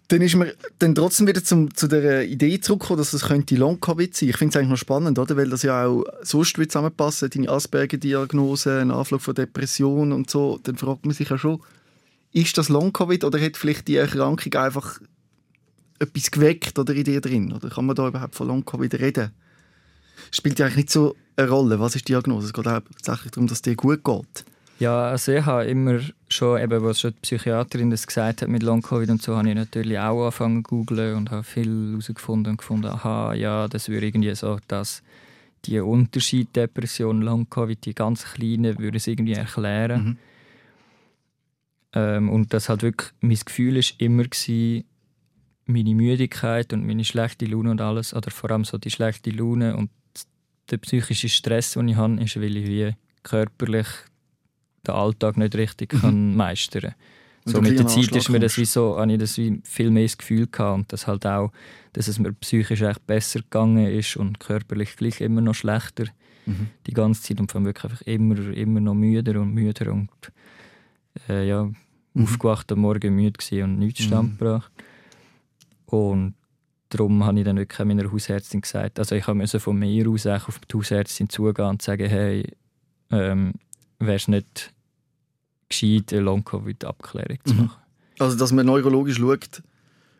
[0.09, 4.15] Dann ist man dann trotzdem wieder zum, zu der Idee zurückgekommen, dass es könnte Long-Covid
[4.15, 4.29] sein.
[4.29, 5.37] Ich finde es eigentlich noch spannend, oder?
[5.37, 10.59] weil das ja auch sonst wie zusammenpassen, deine Asperger-Diagnose, ein Anflug von Depression und so.
[10.61, 11.61] Dann fragt man sich ja schon,
[12.33, 14.99] ist das Long-Covid oder hat vielleicht die Erkrankung einfach
[15.99, 17.53] etwas geweckt oder in dir drin?
[17.53, 19.31] Oder kann man da überhaupt von Long-Covid reden?
[20.31, 21.79] Spielt ja eigentlich nicht so eine Rolle.
[21.79, 22.47] Was ist die Diagnose?
[22.47, 24.45] Es geht auch tatsächlich darum, dass es dir gut geht.
[24.83, 28.63] Ja, also ich habe immer schon, eben, was schon die Psychiaterin das gesagt hat mit
[28.63, 32.57] Long-Covid und so, habe ich natürlich auch angefangen zu googlen und habe viel herausgefunden und
[32.57, 35.01] gefunden, aha, ja, das würde irgendwie so, dass
[35.63, 40.03] die Unterschied Depression, Long-Covid, die ganz kleinen, würde es irgendwie erklären.
[40.03, 40.17] Mhm.
[41.93, 44.83] Ähm, und das halt wirklich, mein Gefühl war immer, gewesen,
[45.65, 49.77] meine Müdigkeit und meine schlechte Laune und alles, oder vor allem so die schlechte Laune
[49.77, 49.91] und
[50.69, 53.87] der psychische Stress, den ich habe, ist, weil ich wie körperlich
[54.87, 55.99] den Alltag nicht richtig mhm.
[55.99, 56.93] kann meistern
[57.45, 60.03] so mit der Zeit ist mir das wie so, habe ich das wie viel mehr
[60.03, 61.51] das Gefühl gehabt und dass halt auch,
[61.93, 66.05] dass es mir psychisch echt besser gegangen ist und körperlich gleich immer noch schlechter
[66.45, 66.67] mhm.
[66.87, 70.09] die ganze Zeit und von wirklich einfach immer, immer noch müder und müder und
[71.27, 72.23] äh, ja, mhm.
[72.23, 74.05] aufgewacht am Morgen müde und nichts mhm.
[74.05, 74.71] stand gebracht.
[75.85, 76.35] Und
[76.89, 80.59] darum habe ich dann wirklich meiner Hausärztin gesagt, also ich musste von mir aus auf
[80.59, 82.47] die Hausärztin zugehen und sagen, hey,
[83.11, 83.53] ähm,
[84.05, 84.73] wäre es nicht
[85.69, 87.61] gescheit, eine Long-Covid-Abklärung zu mhm.
[87.65, 87.81] machen.
[88.19, 89.63] Also, dass man neurologisch schaut,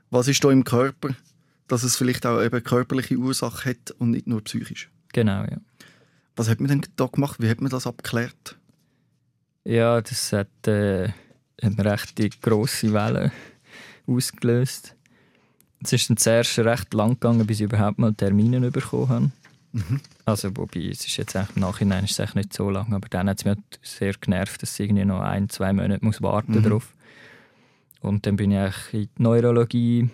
[0.09, 1.09] was ist da im Körper,
[1.67, 4.89] dass es vielleicht auch eben körperliche Ursache hat und nicht nur psychisch.
[5.13, 5.57] Genau, ja.
[6.35, 7.39] Was hat man denn da gemacht?
[7.39, 8.57] Wie hat man das abgeklärt?
[9.63, 11.09] Ja, das hat äh,
[11.61, 13.31] eine recht grosse Welle
[14.07, 14.95] ausgelöst.
[15.83, 19.31] Es ist dann zuerst recht lang gegangen, bis ich überhaupt mal Termine bekommen habe.
[19.73, 19.99] Mhm.
[20.25, 23.39] Also, wobei, es ist jetzt im Nachhinein ist es nicht so lang, aber dann hat
[23.39, 26.63] es mich halt sehr genervt, dass ich irgendwie noch ein, zwei Monate muss warten mhm.
[26.63, 26.93] drauf.
[28.01, 30.09] Und dann bin ich in die Neurologie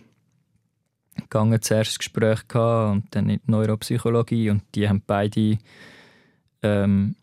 [1.16, 5.58] gegangen, zuerst ein Gespräch gehabt und dann in die Neuropsychologie und die haben beide
[6.62, 7.16] ähm,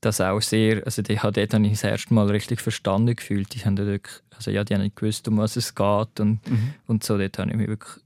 [0.00, 3.54] das auch sehr, also die hat dort habe ich das erste Mal richtig verstanden gefühlt.
[3.54, 6.74] Die haben wirklich, also ja, die haben nicht gewusst, um was es geht und, mhm.
[6.88, 8.02] und so, dort habe ich mich wirklich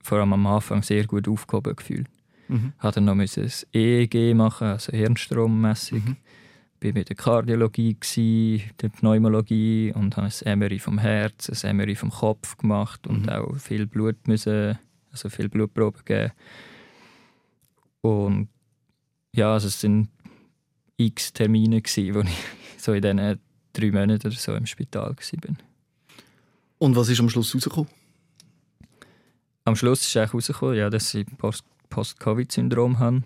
[0.00, 2.06] vor allem am Anfang sehr gut aufgehoben gefühlt.
[2.52, 2.72] Mhm.
[2.78, 6.02] Habe dann noch ein EEG machen, also Hirnstrommessung.
[6.04, 6.16] Mhm.
[6.80, 11.94] Bin bei der Kardiologie, gewesen, der Pneumologie und habe ein MRI vom Herz, ein MRI
[11.94, 13.28] vom Kopf gemacht und mhm.
[13.30, 14.78] auch viel Blut müssen,
[15.10, 16.32] also viel Blutproben geben.
[18.02, 18.48] Und
[19.34, 20.08] ja, also es sind
[20.96, 22.44] x Termine gewesen, wo ich
[22.76, 23.40] so in diesen
[23.72, 25.56] drei Monaten oder so im Spital war.
[26.78, 27.88] Und was ist am Schluss rausgekommen?
[29.64, 33.22] Am Schluss ist eigentlich rausgekommen, ja, dass ich Post Post-Covid-Syndrom habe.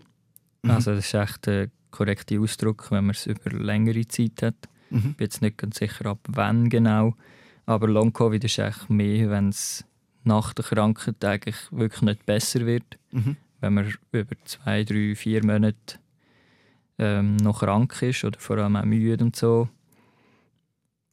[0.62, 0.70] Mhm.
[0.70, 4.68] Also das ist echt der korrekte Ausdruck, wenn man es über längere Zeit hat.
[4.90, 4.98] Mhm.
[4.98, 7.14] Ich bin jetzt nicht ganz sicher, ab wann genau.
[7.64, 9.84] Aber Long-Covid ist echt mehr, wenn es
[10.24, 12.98] nach der Krankheit eigentlich wirklich nicht besser wird.
[13.12, 13.36] Mhm.
[13.60, 15.98] Wenn man über zwei, drei, vier Monate
[16.98, 19.68] ähm, noch krank ist oder vor allem auch müde und so.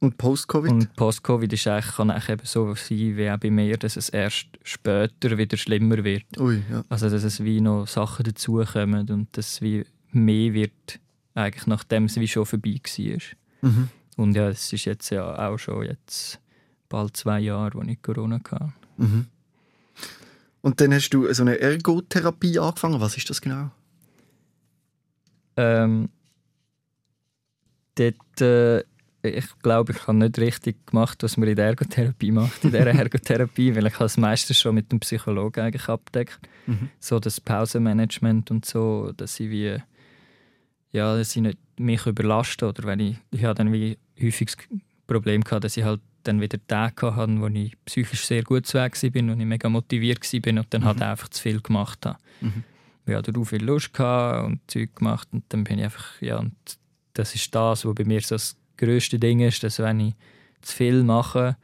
[0.04, 0.70] Und Post-Covid?
[0.70, 4.10] Und Post-Covid ist eigentlich, kann eigentlich eben so sein wie auch bei mir, dass es
[4.10, 6.26] erst später wieder schlimmer wird.
[6.38, 6.84] Ui, ja.
[6.90, 11.00] Also dass es wie noch Sachen dazukommen und dass es wie mehr wird,
[11.36, 13.70] eigentlich nachdem es wie schon vorbei war.
[13.70, 13.90] Mhm.
[14.18, 16.38] Und ja, es ist jetzt ja auch schon jetzt
[16.90, 18.74] bald zwei Jahre, wo ich Corona hatte.
[18.98, 19.28] Mhm.
[20.60, 23.00] Und dann hast du so eine Ergotherapie angefangen.
[23.00, 23.72] Was ist das genau?
[25.56, 26.10] Ähm,
[27.96, 28.84] dort äh,
[29.24, 32.88] ich glaube, ich habe nicht richtig gemacht, was man in der Ergotherapie macht, in dieser
[33.00, 36.40] Ergotherapie, weil ich das meiste schon mit dem Psychologen eigentlich abdeckt.
[36.68, 36.90] Mhm.
[37.00, 39.78] So das Pausenmanagement und so, dass ich wie,
[40.92, 44.58] ja, dass ich nicht mich überlaste oder wenn ich, ich habe dann wie häufig das
[45.08, 48.78] Problem gehabt, dass ich halt dann wieder Tage hatte, wo ich psychisch sehr gut zu
[48.78, 50.86] Weg war und ich mega motiviert war und dann mhm.
[50.86, 52.18] halt einfach zu viel gemacht habe.
[52.42, 52.64] Mhm.
[53.06, 56.56] Ich hatte darauf viel Lust und Zeug gemacht und dann bin ich einfach, ja, und
[57.14, 60.16] das ist das, was bei mir so das grösste Ding ist, dass wenn ich
[60.62, 61.58] zu viel mache,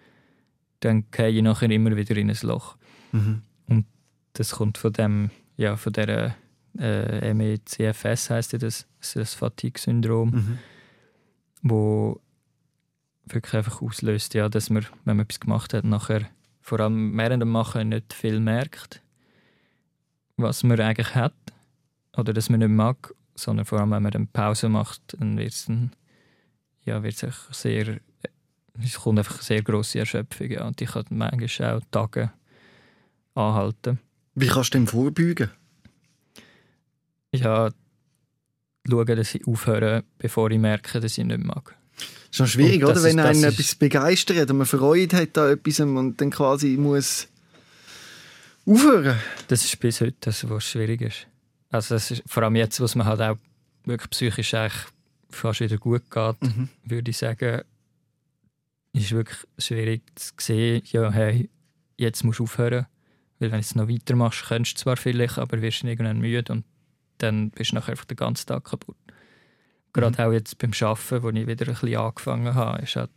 [0.80, 2.78] dann gehe ich nachher immer wieder in ein Loch.
[3.12, 3.42] Mhm.
[3.68, 3.86] Und
[4.34, 6.36] das kommt von dem, ja, von der
[6.78, 8.60] äh, MECFS heißt das,
[9.00, 10.60] das, das Fatigue-Syndrom, mhm.
[11.62, 12.22] wo
[13.26, 16.28] wirklich einfach auslöst, ja, dass man, wenn man etwas gemacht hat, nachher
[16.62, 19.02] vor allem während dem Machen nicht viel merkt,
[20.38, 21.34] was man eigentlich hat
[22.16, 25.54] oder dass man nicht mag, sondern vor allem, wenn man dann Pause macht, dann wird
[25.54, 25.68] es
[26.90, 28.00] ja, wird's sehr,
[28.84, 32.32] es kommt einfach eine sehr grosse Erschöpfung ja, und die kann manchmal auch Tage
[33.36, 34.00] anhalten.
[34.36, 35.50] Wie kannst du dem vorbeugen?
[37.32, 37.70] Ja,
[38.90, 41.76] schauen, dass ich aufhöre, bevor ich merke, dass ich nicht mag.
[41.98, 43.02] Das ist schon schwierig, oder?
[43.04, 46.78] Wenn ist- einen ist- etwas begeistert und man Freude hat an etwas und dann quasi
[46.78, 47.28] muss
[48.66, 49.18] aufhören.
[49.48, 51.28] Das ist bis heute das, was schwierig ist.
[51.70, 53.38] Also das ist, vor allem jetzt, wo mir halt auch
[53.86, 54.86] wirklich psychisch eigentlich
[55.30, 56.70] fast wieder gut geht, Mhm.
[56.84, 57.62] würde ich sagen,
[58.94, 61.50] ist wirklich schwierig zu sehen, ja, hey,
[61.98, 62.88] jetzt musst du aufhören.
[63.40, 66.66] Weil wenn du es noch weitermachst, könntest du zwar vielleicht, aber wirst irgendwann müde und
[67.20, 68.98] dann bist du nachher einfach den ganzen Tag kaputt.
[69.94, 73.10] Gerade auch jetzt beim Arbeiten, wo ich wieder ein bisschen angefangen habe, ist halt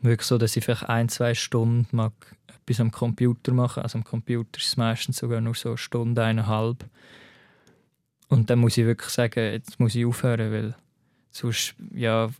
[0.00, 2.12] wirklich so, dass ich vielleicht ein, zwei Stunden mag
[2.48, 3.82] etwas am Computer machen.
[3.82, 6.84] Also am Computer ist es meistens sogar nur so eine Stunde, eineinhalb.
[8.28, 10.74] Und dann muss ich wirklich sagen, jetzt muss ich aufhören, weil
[11.30, 12.30] sonst ja,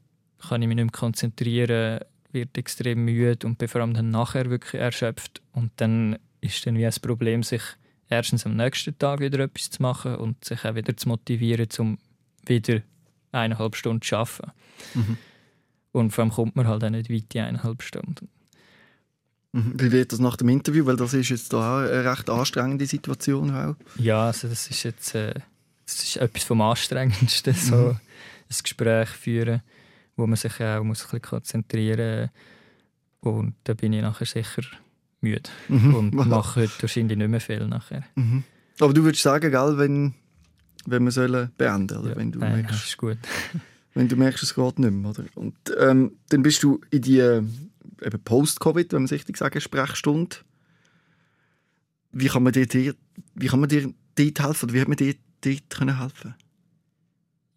[0.48, 2.00] kann ich mich nicht mehr konzentrieren,
[2.32, 5.42] wird extrem müde und bin vor allem dann nachher wirklich erschöpft.
[5.52, 7.62] Und dann ist dann wie ein Problem, sich
[8.08, 11.98] erstens am nächsten Tag wieder etwas zu machen und sich auch wieder zu motivieren, um
[12.44, 12.82] wieder
[13.32, 14.52] eineinhalb Stunden zu arbeiten.
[14.94, 15.18] Mhm.
[15.92, 18.28] Und vor allem kommt man halt auch nicht weit in eineinhalb Stunden.
[19.52, 19.72] Mhm.
[19.80, 20.84] Wie wird das nach dem Interview?
[20.86, 23.76] Weil das ist jetzt da auch eine recht anstrengende Situation auch.
[23.98, 25.34] Ja, also das ist jetzt äh,
[25.86, 27.90] das ist etwas vom Anstrengendsten, so Mhm.
[28.50, 29.62] ein Gespräch führen,
[30.16, 32.30] wo man sich auch muss ein bisschen konzentrieren
[33.22, 33.34] muss.
[33.34, 34.62] Und da bin ich nachher sicher
[35.20, 35.94] müde Mhm.
[35.94, 38.04] und mache heute wahrscheinlich nicht mehr viel nachher.
[38.14, 38.44] Mhm.
[38.80, 40.14] Aber du würdest sagen, gell, wenn,
[40.86, 42.10] wenn wir sollen beenden, oder?
[42.10, 43.18] Ja, wenn, du nein, merkst, ist gut.
[43.94, 45.10] wenn du merkst, es geht nicht mehr.
[45.10, 45.24] Oder?
[45.34, 47.42] Und ähm, dann bist du in die äh,
[48.02, 50.36] eben Post-Covid, wenn man es richtig sagen, Sprechstunde.
[52.12, 52.94] Wie kann man dir, dir,
[53.34, 54.64] wie kann man dir dort helfen?
[54.66, 56.34] Oder wie hat man dir dort können helfen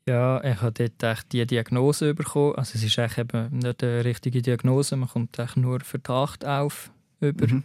[0.08, 2.56] Ja, ich habe dort echt die Diagnose bekommen.
[2.56, 6.92] Also es ist eigentlich eben nicht eine richtige Diagnose, man kommt eigentlich nur Verdacht auf
[7.20, 7.64] über, Mhm.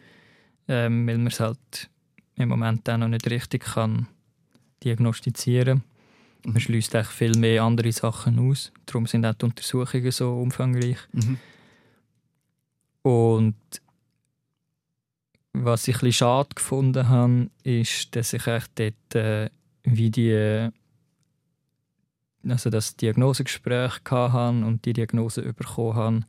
[0.69, 1.91] ähm, weil man es halt
[2.37, 4.09] im Moment auch noch nicht richtig kann
[4.83, 5.83] diagnostizieren.
[6.45, 6.53] Mhm.
[6.53, 8.73] Man schließt eigentlich viel mehr andere Sachen aus.
[8.87, 10.99] Darum sind auch die Untersuchungen so umfangreich.
[11.13, 11.39] Mhm.
[13.03, 13.55] Und
[15.53, 19.51] was ich ein bisschen schade gefunden habe, ist, dass ich echt dort äh,
[19.85, 20.71] wie die
[22.47, 26.27] also das Diagnosegespräch hatte und die Diagnose bekommen habe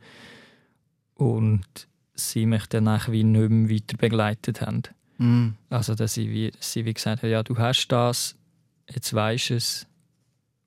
[1.16, 1.66] und
[2.14, 4.84] sie mich dann wie nicht mehr weiter begleitet haben.
[5.18, 5.56] Mhm.
[5.70, 8.36] Also dass sie wie, sie wie gesagt haben, ja du hast das,
[8.90, 9.88] jetzt weisst es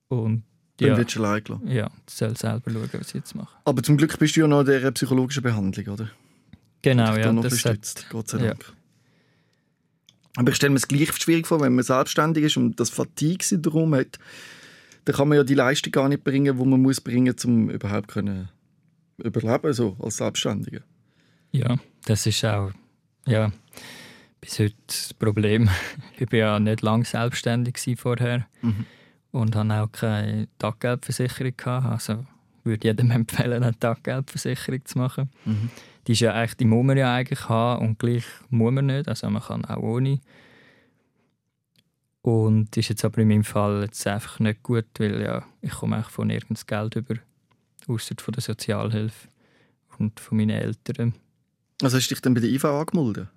[0.07, 0.43] und
[0.77, 1.67] Dann ja, wirst du allein gelassen.
[1.67, 3.55] ja, du sollst selber schauen, was ich jetzt mache.
[3.65, 6.09] Aber zum Glück bist du ja noch in dieser psychologischen Behandlung, oder?
[6.81, 8.53] Genau, ja, das hat, Gott sei ja.
[10.35, 13.95] Aber ich stelle mir es gleich schwierig vor, wenn man selbstständig ist und das Fatigue-Syndrom
[13.95, 14.19] hat,
[15.05, 17.69] dann kann man ja die Leistung gar nicht bringen, die man muss bringen muss, um
[17.69, 18.49] überhaupt können
[19.17, 20.81] überleben so als Selbstständiger.
[21.51, 22.71] Ja, das ist auch
[23.25, 23.51] ja,
[24.39, 25.69] bis heute das Problem.
[26.17, 28.85] Ich war ja nicht lange selbstständig vorher Mhm.
[29.31, 31.53] und hatte auch keine Taggeldversicherung.
[31.57, 31.85] gehabt.
[31.87, 32.25] Also
[32.63, 35.29] würde jedem empfehlen, eine Taggeldversicherung zu machen.
[35.45, 35.69] Mhm.
[36.09, 39.07] Die, ist ja eigentlich, die muss man ja eigentlich haben und gleich muss man nicht.
[39.07, 40.19] Also man kann auch ohne.
[42.23, 45.97] Und ist jetzt aber in meinem Fall jetzt einfach nicht gut, weil ja, ich komme
[45.97, 47.13] eigentlich von nirgends Geld über,
[47.87, 49.27] außer von der Sozialhilfe
[49.99, 51.13] und von meinen Eltern.
[51.83, 53.27] Also hast du dich dann bei der IV angemeldet?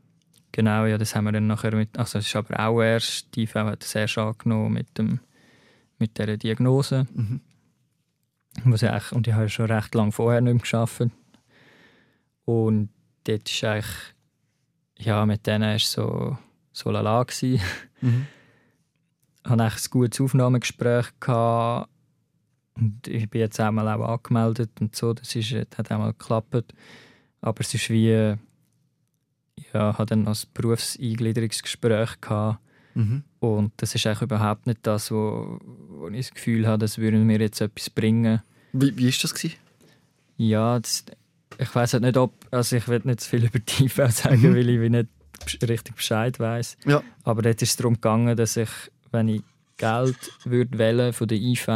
[0.53, 3.43] Genau, ja, das haben wir dann nachher mit, also es ist aber auch erst, die
[3.43, 5.21] IV hat das erst angenommen mit, dem,
[5.99, 7.07] mit dieser Diagnose.
[7.13, 7.43] Mhm.
[8.65, 11.13] Was ich und ich habe schon recht lange vorher nicht mehr gearbeitet.
[12.45, 12.91] Und
[13.25, 14.15] dort ist eigentlich,
[14.99, 16.37] ja, mit denen war es so,
[16.73, 17.25] so lala.
[17.41, 18.27] Mhm.
[19.45, 21.07] Ich hatte eigentlich ein gutes Aufnahmegespräch.
[21.21, 21.89] Gehabt.
[22.75, 26.75] Und ich bin jetzt einmal auch angemeldet und so, das ist, das hat einmal geklappt.
[27.41, 28.39] Aber es ist wie, ja,
[29.57, 32.61] ich hatte dann noch ein Berufseingliederungsgespräch gehabt.
[32.95, 33.25] Mhm.
[33.41, 37.19] Und das ist eigentlich überhaupt nicht das, wo, wo ich das Gefühl habe, das würde
[37.19, 38.43] mir jetzt etwas bringen.
[38.73, 39.57] Wie, wie ist das gewesen?
[40.37, 41.05] Ja, das,
[41.59, 44.41] ich weiß halt nicht, ob, also ich will nicht zu viel über die IV sagen,
[44.43, 44.55] Mhm.
[44.55, 45.09] weil ich nicht
[45.69, 46.77] richtig Bescheid weiß.
[46.87, 47.03] Ja.
[47.25, 48.69] Aber dort ist es darum gegangen, dass ich,
[49.11, 49.43] wenn ich
[49.77, 51.67] Geld würde wählen von der IV,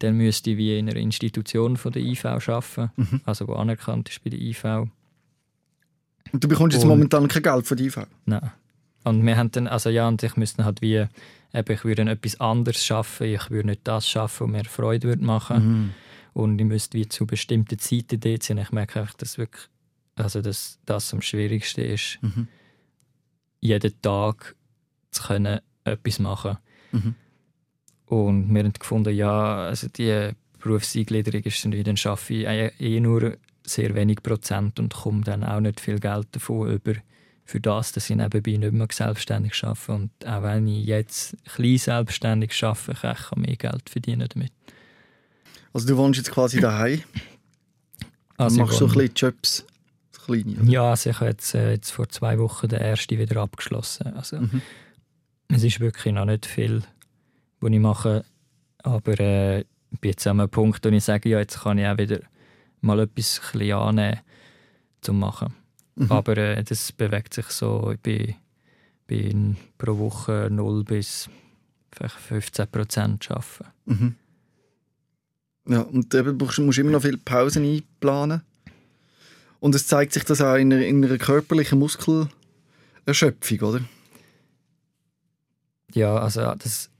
[0.00, 3.20] dann müsste ich wie in einer Institution von der IV arbeiten, Mhm.
[3.24, 4.64] also wo anerkannt ist bei der IV.
[6.32, 7.98] Und du bekommst jetzt Und- momentan kein Geld von der IV?
[8.26, 8.50] Nein.
[9.04, 11.06] Und wir haben dann, also ja, und ich müsste halt wie,
[11.52, 15.08] eben, ich würde dann etwas anderes schaffen, ich würde nicht das schaffen, was mir Freude
[15.08, 15.56] würde machen.
[15.84, 15.90] Mhm.
[16.34, 18.58] Und ich müsste wie zu bestimmten Zeiten dort sein.
[18.58, 19.68] Ich merke einfach, dass wirklich
[20.16, 22.46] also dass das am schwierigsten ist, Mhm.
[23.60, 24.54] jeden Tag
[25.10, 26.58] zu können etwas machen.
[26.92, 27.14] Mhm.
[28.06, 30.30] Und wir haben gefunden, ja, also die
[30.60, 35.42] Berufseingliederung ist wieder, dann arbeite ich eh- eh nur sehr wenig Prozent und komme dann
[35.42, 36.94] auch nicht viel Geld davon über
[37.46, 39.92] für das, dass ich nebenbei nicht mehr selbstständig arbeite.
[39.92, 44.52] Und auch wenn ich jetzt klein selbstständig arbeite, kann ich mehr Geld verdienen damit.
[45.74, 47.02] Also du wohnst jetzt quasi daheim
[48.38, 49.66] Also machst so ein bisschen Jobs,
[50.24, 50.52] kleine.
[50.60, 50.70] oder?
[50.70, 54.14] Ja, also ich habe jetzt, äh, jetzt vor zwei Wochen den ersten wieder abgeschlossen.
[54.14, 54.62] Also Mhm.
[55.48, 56.82] es ist wirklich noch nicht viel,
[57.60, 58.24] was ich mache.
[58.82, 61.86] Aber äh, ich bin jetzt an einem Punkt, wo ich sage, ja, jetzt kann ich
[61.86, 62.20] auch wieder
[62.80, 64.20] mal etwas ein bisschen annehmen
[65.00, 65.54] zum machen.
[65.96, 66.10] Mhm.
[66.10, 68.34] Aber äh, das bewegt sich so, ich bin,
[69.06, 71.28] bin pro Woche 0 bis
[71.92, 73.64] vielleicht 15 Prozent arbeiten.
[73.86, 74.14] Mhm.
[75.66, 78.42] Ja, und eben musst, musst immer noch viele Pausen einplanen.
[79.60, 83.80] Und es zeigt sich das auch in einer, in einer körperlichen Muskelerschöpfung, oder?
[85.94, 86.90] Ja, also das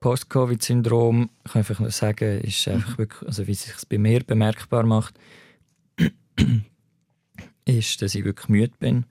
[0.00, 4.24] Post-Covid-Syndrom, kann ich einfach nur sagen, ist einfach wirklich, also wie sich es bei mir
[4.24, 5.14] bemerkbar macht,
[7.64, 9.06] ist, dass ich wirklich müde bin.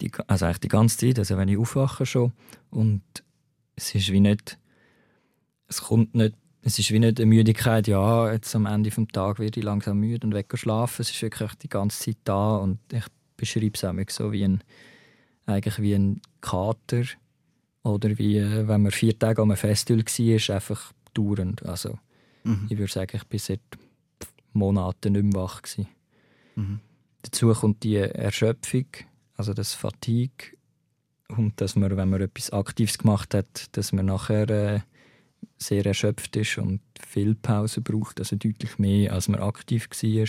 [0.00, 2.32] Die, also eigentlich die ganze Zeit, also wenn ich aufwache schon.
[2.70, 3.02] Und
[3.76, 4.58] es ist wie nicht,
[5.68, 6.34] es kommt nicht,
[6.66, 10.00] es ist wie nicht eine Müdigkeit, ja, jetzt am Ende des Tages werde ich langsam
[10.00, 11.02] müde und weg schlafen.
[11.02, 13.04] Es ist wirklich die ganze Zeit da und ich
[13.36, 14.64] beschreibe es auch so wie ein,
[15.46, 17.04] eigentlich wie ein Kater
[17.82, 21.64] oder wie äh, wenn man vier Tage am Festival war, einfach dauernd.
[21.66, 21.98] Also
[22.44, 22.66] Mhm.
[22.68, 23.60] ich würde sagen, ich bin seit
[24.52, 25.62] Monaten nicht mehr wach.
[25.62, 25.88] Gewesen.
[26.56, 26.80] Mhm.
[27.22, 28.86] Dazu kommt die Erschöpfung,
[29.36, 30.56] also das Fatigue
[31.28, 34.80] und dass man, wenn man etwas Aktives gemacht hat, dass man nachher äh,
[35.58, 40.26] sehr erschöpft ist und viel Pause braucht, also deutlich mehr, als man aktiv war.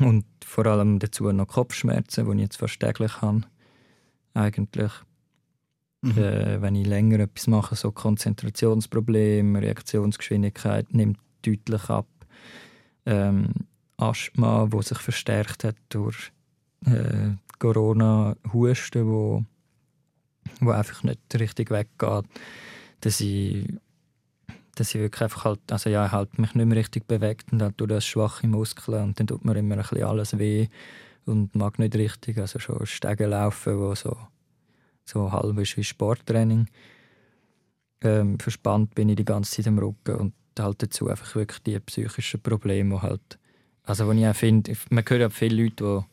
[0.00, 3.42] Und vor allem dazu noch Kopfschmerzen, die ich jetzt fast täglich habe.
[4.34, 4.92] Eigentlich
[6.02, 6.18] Mhm.
[6.18, 12.08] äh, wenn ich länger etwas mache, so Konzentrationsprobleme, Reaktionsgeschwindigkeit nimmt deutlich ab.
[13.06, 13.50] Ähm,
[13.96, 16.32] Asthma, wo sich verstärkt hat durch
[16.86, 19.44] äh, Corona-Husten, wo,
[20.60, 22.24] wo einfach nicht richtig weggeht,
[23.00, 23.66] dass ich
[24.74, 27.76] dass ich wirklich einfach halt, also ja, halt mich nicht mehr richtig bewegt und dann
[27.76, 30.68] tut das schwache Muskeln und dann tut mir immer ein bisschen alles weh
[31.26, 34.16] und mag nicht richtig, also schon Stege laufen, wo so
[35.04, 36.68] so halb ist wie Sporttraining.
[38.02, 41.78] Ähm, verspannt bin ich die ganze Zeit am Rücken und halt dazu einfach wirklich die
[41.80, 43.38] psychischen Probleme, die halt,
[43.84, 46.11] also wo ich auch finde, man hört ja viele Leute, die,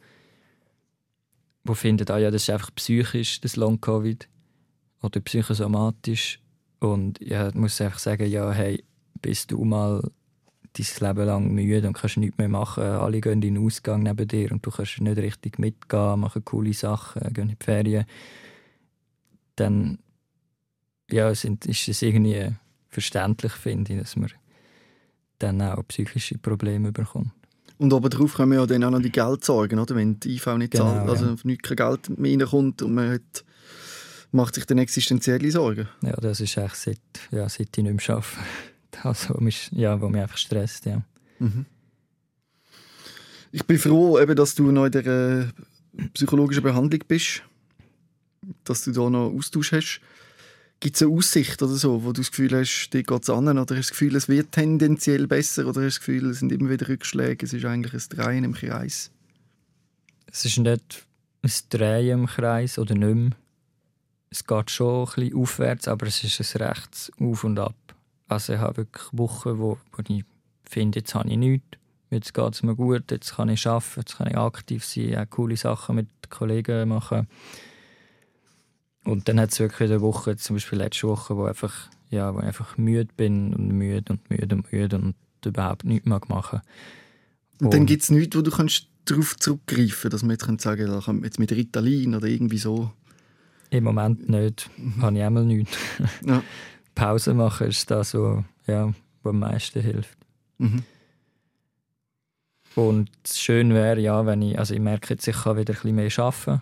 [1.69, 4.27] die finden, ah ja, das ist einfach psychisch, das Long-Covid
[5.01, 6.39] oder psychosomatisch
[6.79, 8.83] und ja, muss einfach sagen, ja, hey,
[9.21, 10.11] bist du mal
[10.73, 12.83] dein Leben lang müde und kannst nichts mehr machen.
[12.83, 16.73] Alle gehen in den Ausgang neben dir und du kannst nicht richtig mitgehen, machen coole
[16.73, 18.05] Sachen, gehen in die Ferien
[19.59, 19.99] dann
[21.09, 22.55] ja, sind, ist es irgendwie
[22.87, 24.31] verständlich, finde ich, dass man
[25.39, 27.31] dann auch psychische Probleme bekommt.
[27.79, 29.95] Und obendrauf kommen ja dann auch noch die Geldsorgen, oder?
[29.95, 31.35] Wenn die IV nicht Genau, zahlt, also ja.
[31.43, 33.45] nicht kein Geld mehr reinkommt und man hat,
[34.33, 35.87] macht sich dann existenzielle Sorgen.
[36.01, 36.99] Ja, das ist echt seit,
[37.31, 38.27] ja, seit ich nicht mehr arbeite.
[39.03, 41.03] Das, was mich, ja, was mich einfach stresst, ja.
[41.37, 41.65] Mhm.
[43.51, 45.45] Ich bin froh, eben, dass du noch in der äh,
[46.15, 47.43] psychologischen Behandlung bist,
[48.63, 50.01] dass du da noch Austausch hast.
[50.81, 53.47] Gibt es eine Aussicht oder so, wo du das Gefühl hast, dir geht es an,
[53.47, 56.39] oder hast du das Gefühl, es wird tendenziell besser, oder hast du das Gefühl, es
[56.39, 59.11] sind immer wieder Rückschläge, es ist eigentlich ein Drehen im Kreis?
[60.31, 61.05] Es ist nicht
[61.41, 63.31] ein Drehen im Kreis oder nicht mehr.
[64.29, 67.75] Es geht schon ein bisschen aufwärts, aber es ist ein rechtes Auf und Ab.
[68.27, 70.23] Also ich habe wirklich Wochen, wo, wo ich
[70.63, 71.77] finde, jetzt habe ich nichts,
[72.11, 75.29] jetzt geht es mir gut, jetzt kann ich arbeiten, jetzt kann ich aktiv sein, auch
[75.29, 77.27] coole Sachen mit Kollegen machen.
[79.05, 82.39] Und dann hat es wirklich eine Woche, zum Beispiel letzte Woche, wo, einfach, ja, wo
[82.39, 86.61] ich einfach müde bin und müde und müde und müde und überhaupt nichts mehr machen
[87.61, 90.61] Und dann Und- gibt es nichts, wo du kannst darauf zurückgreifen dass man jetzt könnte
[90.63, 92.91] sagen da kommt jetzt mit Ritalin oder irgendwie so.
[93.71, 94.69] Im Moment nicht,
[95.01, 95.77] habe ich einmal nichts.
[96.25, 96.43] Ja.
[96.95, 98.93] Pause machen ist das, was, ja,
[99.23, 100.17] was am meisten hilft.
[100.57, 100.83] Mhm.
[102.75, 105.95] Und schön wäre, ja, wenn ich, also ich merke jetzt, ich kann wieder ein bisschen
[105.95, 106.61] mehr arbeiten,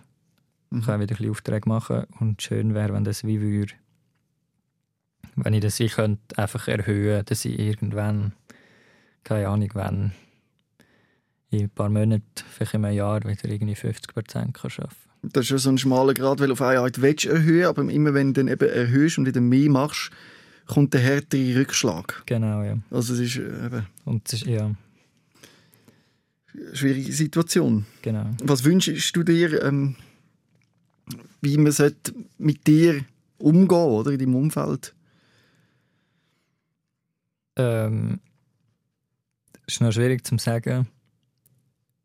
[0.70, 0.80] Mhm.
[0.80, 3.74] ich kann wieder ein bisschen Aufträge machen und schön wäre, wenn das wie würde,
[5.36, 8.34] wenn ich das wie könnte, einfach erhöhen, dass ich irgendwann,
[9.24, 10.12] keine Ahnung, wenn
[11.50, 15.46] in ein paar Monaten, vielleicht in einem Jahr wieder irgendwie 50 Prozent kann arbeiten Das
[15.46, 18.14] ist ja so ein schmaler Grad, weil auf eine Art willst du erhöhen, aber immer
[18.14, 20.12] wenn du dann eben erhöhst und wieder mehr machst,
[20.66, 22.24] kommt der härtere Rückschlag.
[22.26, 22.78] Genau, ja.
[22.92, 24.72] Also es ist äh, eben, Und es ist, ja,
[26.74, 27.86] schwierige Situation.
[28.02, 28.32] Genau.
[28.44, 29.96] Was wünschst du dir, ähm,
[31.42, 31.74] wie man
[32.38, 33.06] mit dir
[33.38, 34.94] umgehen oder in deinem Umfeld?
[37.56, 38.20] Ähm,
[39.66, 40.88] ist noch schwierig zu sagen.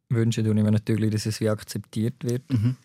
[0.08, 2.50] Wünsche tue ich mir natürlich, dass es wie akzeptiert wird.
[2.52, 2.76] Mhm.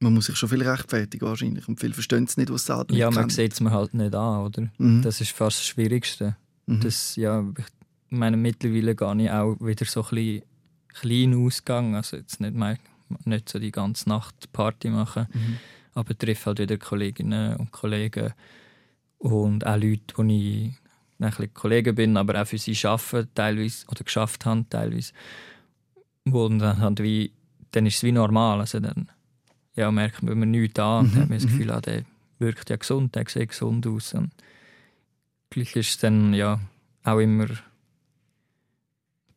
[0.00, 2.92] Man muss sich schon viel rechtfertigen wahrscheinlich und viel verstehen es nicht, was sagt.
[2.92, 4.70] Ja, man sieht es mir halt nicht an, oder?
[4.78, 5.02] Mhm.
[5.02, 6.36] Das ist fast das Schwierigste.
[6.66, 6.80] Mhm.
[6.80, 7.64] Das, ja, ich
[8.10, 10.42] meine, mittlerweile gehe ich auch wieder so ein bisschen
[10.88, 11.94] klein ausgegangen.
[11.94, 12.78] Also jetzt nicht, mehr,
[13.24, 15.58] nicht so die ganze Nacht Party machen, Mhm.
[15.94, 18.32] aber treffe halt wieder Kolleginnen und Kollegen
[19.18, 20.74] und auch Leute, die ich
[21.20, 25.12] ein bisschen Kollegen bin, aber auch für sie arbeiten teilweise oder geschafft haben teilweise.
[26.24, 27.32] Wo dann, halt wie,
[27.70, 28.60] dann ist es wie normal.
[28.60, 29.08] Also dann
[29.76, 31.48] ja, merkt man mir nichts an und Mhm, hat man das mhm.
[31.48, 32.04] Gefühl, ah, der
[32.38, 34.14] wirkt ja gesund, der sieht gesund aus.
[34.14, 34.30] Und
[35.50, 36.60] gleich ist es dann ja
[37.04, 37.46] auch immer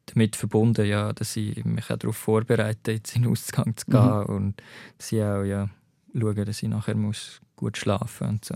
[0.07, 4.01] damit verbunden, ja, dass ich mich auch darauf vorbereite, jetzt in den Ausgang zu gehen
[4.19, 4.25] Mhm.
[4.25, 4.63] und
[4.97, 5.69] dass ich auch ja,
[6.17, 8.55] schaue, dass ich nachher muss gut schlafen und so.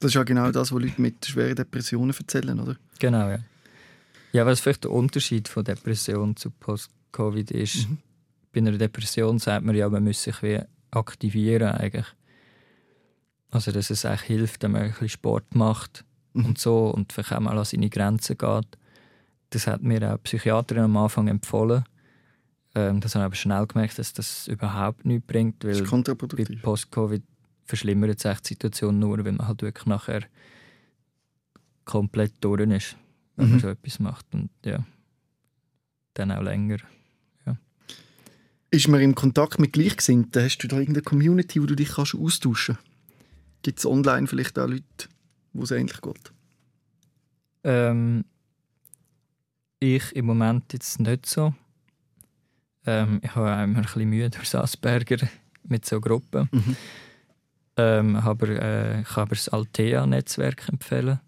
[0.00, 2.76] Das ist ja genau das, was Leute mit schweren Depressionen erzählen, oder?
[2.98, 3.38] Genau, ja.
[4.32, 7.98] Ja, was vielleicht der Unterschied von Depression zu Post-Covid ist, Mhm.
[8.52, 12.06] bei einer Depression sagt man ja, man muss sich wie aktivieren eigentlich.
[13.50, 16.44] Also, dass es eigentlich hilft, wenn man ein bisschen Sport macht Mhm.
[16.46, 18.66] und so und vielleicht auch mal an seine Grenzen geht.
[19.50, 21.84] Das hat mir auch Psychiaterin am Anfang empfohlen.
[22.74, 26.00] Ähm, das habe ich aber schnell gemerkt, dass das überhaupt nichts bringt, Das weil
[26.40, 26.56] ist bei.
[26.62, 27.22] Post-Covid
[27.64, 30.22] verschlimmert sich die Situation nur, wenn man halt wirklich nachher
[31.84, 32.96] komplett durch ist,
[33.36, 33.50] wenn Mhm.
[33.52, 34.26] man so etwas macht.
[34.34, 34.84] Und ja,
[36.14, 36.78] dann auch länger.
[38.72, 40.42] Ist man im Kontakt mit Gleichgesinnten?
[40.42, 42.90] Hast du da irgendeine Community, wo du dich kannst austauschen kannst?
[43.62, 44.82] Gibt es online vielleicht auch Leute,
[45.52, 46.32] wo es ähnlich geht?
[47.62, 48.24] Ähm,
[49.80, 51.54] ich im Moment jetzt nicht so.
[52.86, 55.28] Ähm, ich habe auch immer ein bisschen Mühe durch Asperger
[55.64, 56.48] mit so Gruppen.
[56.52, 56.76] Mhm.
[57.78, 61.20] Ähm, aber, äh, ich kann aber das Altea-Netzwerk empfehlen.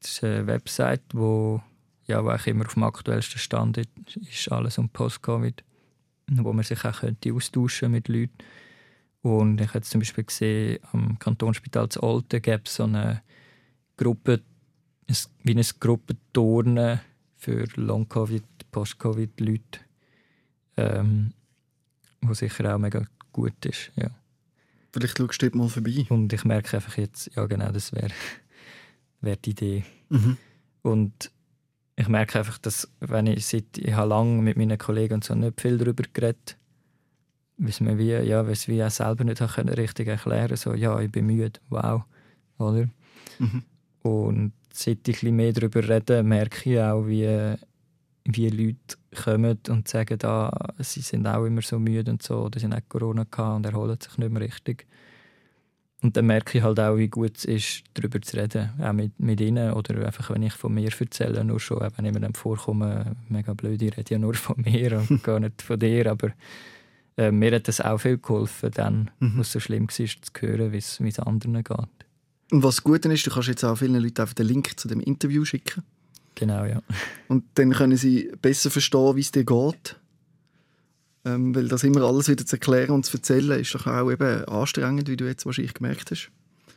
[0.00, 1.60] Das ist eine Website, wo,
[2.06, 5.62] ja, wo eigentlich immer auf dem aktuellsten Stand ist, ist alles um Post-Covid,
[6.30, 8.32] wo man sich auch könnte austauschen mit Leuten.
[9.22, 13.22] Und ich habe zum Beispiel gesehen, am Kantonsspital zu Olten gäbe es so eine
[13.96, 14.40] Gruppe,
[15.08, 17.00] ein- wie eine Gruppenturnen
[17.36, 19.80] für Long-Covid, Post-Covid-Leute,
[20.76, 21.32] ähm,
[22.20, 23.92] wo sicher auch mega gut ist.
[23.96, 24.10] Ja.
[24.92, 26.06] Vielleicht schaust du dort mal vorbei.
[26.08, 28.10] Und ich merke einfach jetzt, ja genau, das wäre
[29.20, 29.84] wär die Idee.
[30.08, 30.36] Mhm.
[30.82, 31.30] Und
[31.96, 35.34] ich merke einfach, dass wenn ich seit, ich habe lange mit meinen Kollegen und so
[35.34, 36.56] nicht viel darüber geredet,
[37.64, 41.10] es mir wie, ja, es wie auch selber nicht können richtig erklären so, ja, ich
[41.10, 42.02] bin müde, wow,
[42.58, 42.88] oder?
[43.38, 43.62] Mhm.
[44.02, 47.54] Und seit ich ein bisschen mehr darüber rede, merke ich auch, wie,
[48.24, 52.58] wie Leute kommen und sagen, ah, sie sind auch immer so müde und so, oder
[52.60, 54.86] sie haben auch Corona gehabt und erholen sich nicht mehr richtig.
[56.02, 59.18] Und dann merke ich halt auch, wie gut es ist, darüber zu reden, auch mit,
[59.18, 62.34] mit ihnen oder einfach, wenn ich von mir erzähle, nur schon, wenn ich mir dann
[62.34, 66.32] vorkomme, mega blöd, ich rede ja nur von mir und gar nicht von dir, aber
[67.16, 69.38] äh, mir hat das auch viel geholfen, dann, Mhm.
[69.38, 70.06] was so schlimm war, zu
[70.40, 72.05] hören, wie es wie es anderen geht.
[72.50, 75.00] Und was gut ist, du kannst jetzt auch vielen Leuten einfach den Link zu dem
[75.00, 75.82] Interview schicken.
[76.36, 76.82] Genau, ja.
[77.28, 79.96] Und dann können sie besser verstehen, wie es dir geht.
[81.24, 84.44] Ähm, weil das immer alles wieder zu erklären und zu erzählen, ist doch auch eben
[84.44, 86.30] anstrengend, wie du jetzt wahrscheinlich gemerkt hast.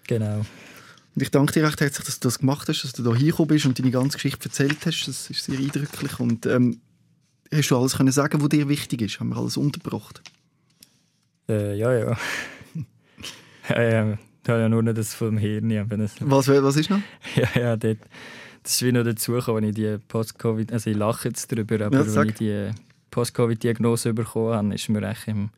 [0.07, 0.39] Genau.
[0.39, 3.49] Und ich danke dir recht herzlich, dass du das gemacht hast, dass du da hingekommen
[3.49, 5.07] bist und deine ganze Geschichte erzählt hast.
[5.07, 6.19] Das ist sehr eindrücklich.
[6.19, 6.79] Und ähm,
[7.53, 9.19] hast du alles können sagen, was dir wichtig ist?
[9.19, 10.21] Haben wir alles untergebracht?
[11.47, 12.17] Äh, ja, ja.
[13.69, 14.17] ja,
[14.47, 14.59] ja.
[14.59, 15.69] Ja nur noch das vom Hirn.
[15.89, 16.99] Das, Was, was ist noch?
[17.35, 17.99] ja, ja, dort,
[18.63, 22.05] das ist wie noch dazugekommen, wenn ich die Post-Covid, also ich lache jetzt darüber, aber
[22.05, 22.71] Ja, wenn ich die
[23.11, 25.49] Post-Covid-Diagnose bekommen habe, ist mir echt im,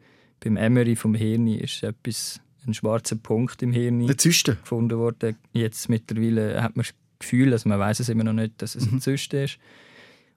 [0.43, 4.05] beim MRI vom Hirn ist etwas, ein schwarzer Punkt im Hirn
[4.61, 5.35] gefunden worden.
[5.53, 8.85] Jetzt mittlerweile hat man das Gefühl, also man weiß es immer noch nicht, dass es
[8.85, 8.91] Mhm.
[8.93, 9.57] eine Zyste ist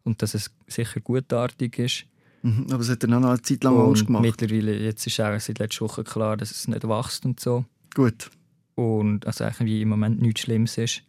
[0.05, 2.05] und dass es sicher gutartig ist.
[2.43, 4.23] Mhm, aber es hat dann auch noch eine Zeit lang Angst Und gemacht.
[4.23, 7.65] mittlerweile, jetzt ist auch seit letzter Woche klar, dass es nicht wächst und so.
[7.95, 8.31] Gut.
[8.75, 11.03] Und also eigentlich wie im Moment nichts Schlimmes ist.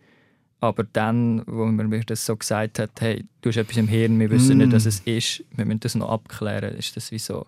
[0.62, 4.20] Aber dann, wo man mir das so gesagt hat, hey, du hast etwas im Hirn,
[4.20, 4.62] wir wissen Mm.
[4.62, 7.46] nicht, was es ist, wir müssen das noch abklären, ist das wie so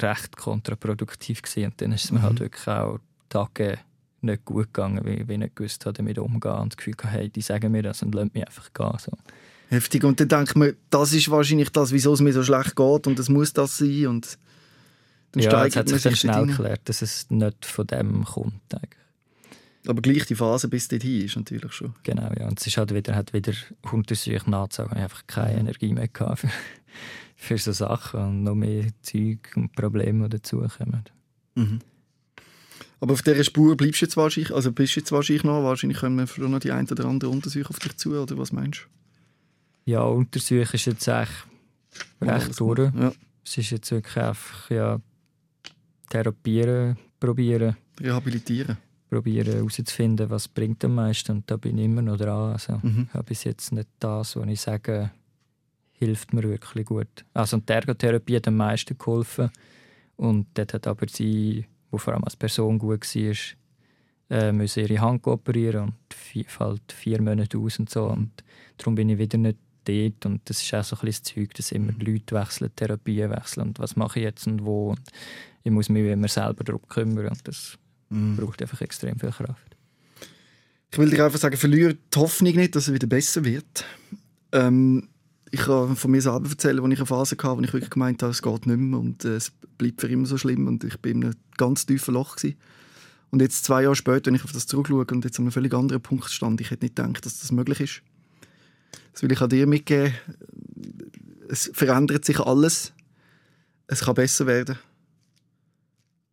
[0.00, 1.66] recht kontraproduktiv gewesen.
[1.66, 2.22] Und dann ist es mir Mhm.
[2.24, 3.78] halt wirklich auch Tage
[4.22, 7.28] nicht gut gegangen, weil ich nicht gewusst habe, damit umzugehen und das Gefühl hatte, hey,
[7.28, 8.92] die sagen mir das und lassen mich einfach gehen.
[8.98, 9.12] So.
[9.68, 10.04] Heftig.
[10.04, 13.18] Und dann denkt man, das ist wahrscheinlich das, wieso es mir so schlecht geht und
[13.18, 14.06] es muss das sein.
[14.06, 14.38] Und
[15.32, 18.74] dann ja, es hat sich dann schnell geklärt, dass es nicht von dem kommt.
[18.74, 19.02] Eigentlich.
[19.86, 21.94] Aber gleich die Phase bis dorthin ist natürlich schon.
[22.04, 22.46] Genau, ja.
[22.46, 23.52] Und es ist halt wieder, hat wieder
[23.90, 26.48] untersucht nachzusagen, ich einfach keine Energie mehr gehabt für,
[27.36, 31.04] für so Sachen und noch mehr Zeug und Probleme, die dazukommen.
[31.54, 31.80] Mhm.
[33.00, 35.98] Aber auf dieser Spur bleibst du jetzt wahrscheinlich, also bist du jetzt wahrscheinlich noch, wahrscheinlich
[35.98, 38.86] kommen schon noch die ein oder andere Untersuchung auf dich zu, oder was meinst
[39.84, 39.90] du?
[39.90, 41.46] Ja, Untersuchung ist jetzt echt
[42.20, 42.94] recht durch.
[42.94, 43.12] Ja.
[43.44, 45.00] Es ist jetzt wirklich einfach, ja,
[46.12, 48.76] therapieren, probieren, Rehabilitieren.
[49.08, 52.52] probieren herauszufinden, was bringt am meisten und da bin ich immer noch dran.
[52.52, 53.06] Also, Mhm.
[53.08, 55.10] ich habe bis jetzt nicht das, was ich sage,
[55.92, 57.24] hilft mir wirklich gut.
[57.34, 59.50] Also die Ergotherapie hat am meisten geholfen
[60.16, 63.36] und dort hat aber sie, wo vor allem als Person gut war,
[64.30, 68.30] äh, müssen ihre Hand operieren und fällt vier Monate aus und so und
[68.78, 71.54] darum bin ich wieder nicht dort und das ist auch so ein bisschen das Zeug,
[71.54, 75.00] dass immer die Leute wechseln, Therapien wechseln und was mache ich jetzt und wo und
[75.64, 77.78] ich muss mich immer selber darum kümmern und das
[78.12, 78.36] Mhm.
[78.36, 79.76] braucht einfach extrem viel Kraft.
[80.90, 83.86] Ich will dir einfach sagen, verliere die Hoffnung nicht, dass es wieder besser wird.
[84.52, 85.08] Ähm,
[85.50, 88.22] ich kann von mir selber erzählen, als ich eine Phase hatte, wo ich wirklich gemeint
[88.22, 90.98] habe, es geht nicht mehr und äh, es bleibt für immer so schlimm und ich
[90.98, 92.56] bin in einem ganz tiefen Loch gewesen.
[93.30, 95.72] Und jetzt zwei Jahre später, wenn ich auf das zurückschaue und jetzt an einem völlig
[95.72, 98.02] anderen Punkt stand, ich hätte nicht gedacht, dass das möglich ist.
[99.12, 100.14] Das will ich an dir mitgeben.
[101.48, 102.92] Es verändert sich alles.
[103.86, 104.78] Es kann besser werden.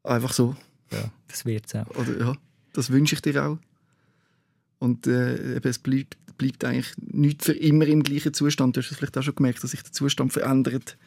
[0.04, 0.56] Einfach so.
[0.92, 1.90] Ja, das wird es auch.
[1.96, 2.36] Oder, ja,
[2.74, 3.58] das wünsche ich dir auch.
[4.80, 8.76] Und äh, eben, es bleibt, bleibt eigentlich nicht für immer im gleichen Zustand.
[8.76, 10.98] Du hast es vielleicht auch schon gemerkt, dass sich der Zustand verändert.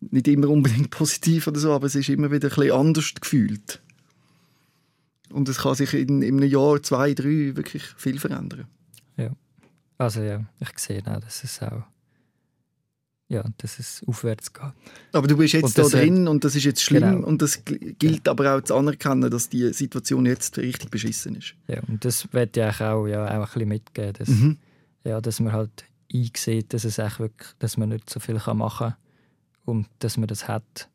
[0.00, 3.80] Nicht immer unbedingt positiv oder so, aber es ist immer wieder ein bisschen anders gefühlt.
[5.30, 8.66] Und es kann sich in, in einem Jahr, zwei, drei wirklich viel verändern.
[9.98, 11.82] Also ja, ich sehe auch, dass es auch
[13.30, 14.62] ja, dass es aufwärts geht.
[15.12, 17.26] Aber du bist jetzt Und da das, drin und das ist jetzt schlimm genau.
[17.26, 21.54] und das gilt aber auch zu anerkennen, dass die Situation jetzt richtig beschissen ist.
[21.66, 24.56] Ja, und das ich eigentlich auch, ja, auch ein bisschen mitgeben, dass, Mhm.
[25.04, 28.78] ja, dass man halt einsieht, dass, es echt wirklich, dass man nicht so viel machen
[28.78, 28.94] kann
[29.66, 30.88] und dass man das hat.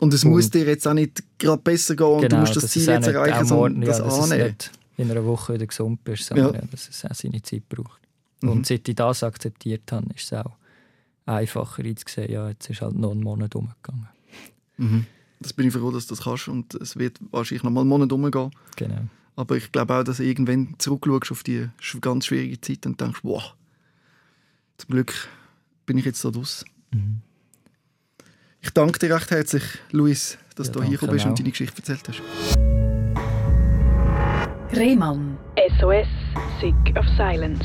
[0.00, 2.70] Und es Und- muss dir jetzt auch nicht gerade besser gehen und du musst das
[2.70, 4.54] Ziel jetzt erreichen, sondern das ja, dass es annehmen.
[4.96, 6.60] in einer Woche wieder gesund bist, sondern Ja.
[6.60, 6.66] ja.
[6.70, 8.00] dass es auch seine Zeit braucht.
[8.40, 8.48] Mhm.
[8.48, 10.52] Und seit ich das akzeptiert habe, ist es auch
[11.26, 14.08] einfacher einzusehen, ja, jetzt ist halt noch ein Monat umgegangen.
[14.76, 15.06] Mhm.
[15.40, 17.90] Das bin ich froh, dass du das kannst und es wird wahrscheinlich noch mal einen
[17.90, 18.50] Monat umgehen.
[18.76, 19.02] Genau.
[19.36, 21.68] Aber ich glaube auch, dass du irgendwann zurückschaust auf die
[22.00, 23.54] ganz schwierige Zeit und denkst, wow,
[24.78, 25.28] zum Glück
[25.86, 26.64] bin ich jetzt da draus.
[26.92, 27.20] Mhm.
[28.60, 29.62] Ich danke dir recht herzlich,
[29.92, 32.20] Luis, dass Ja, du hier bist und deine Geschichte erzählt hast.
[34.76, 35.38] Rehmann.
[35.78, 36.08] SOS,
[36.60, 37.64] Sick of Silence.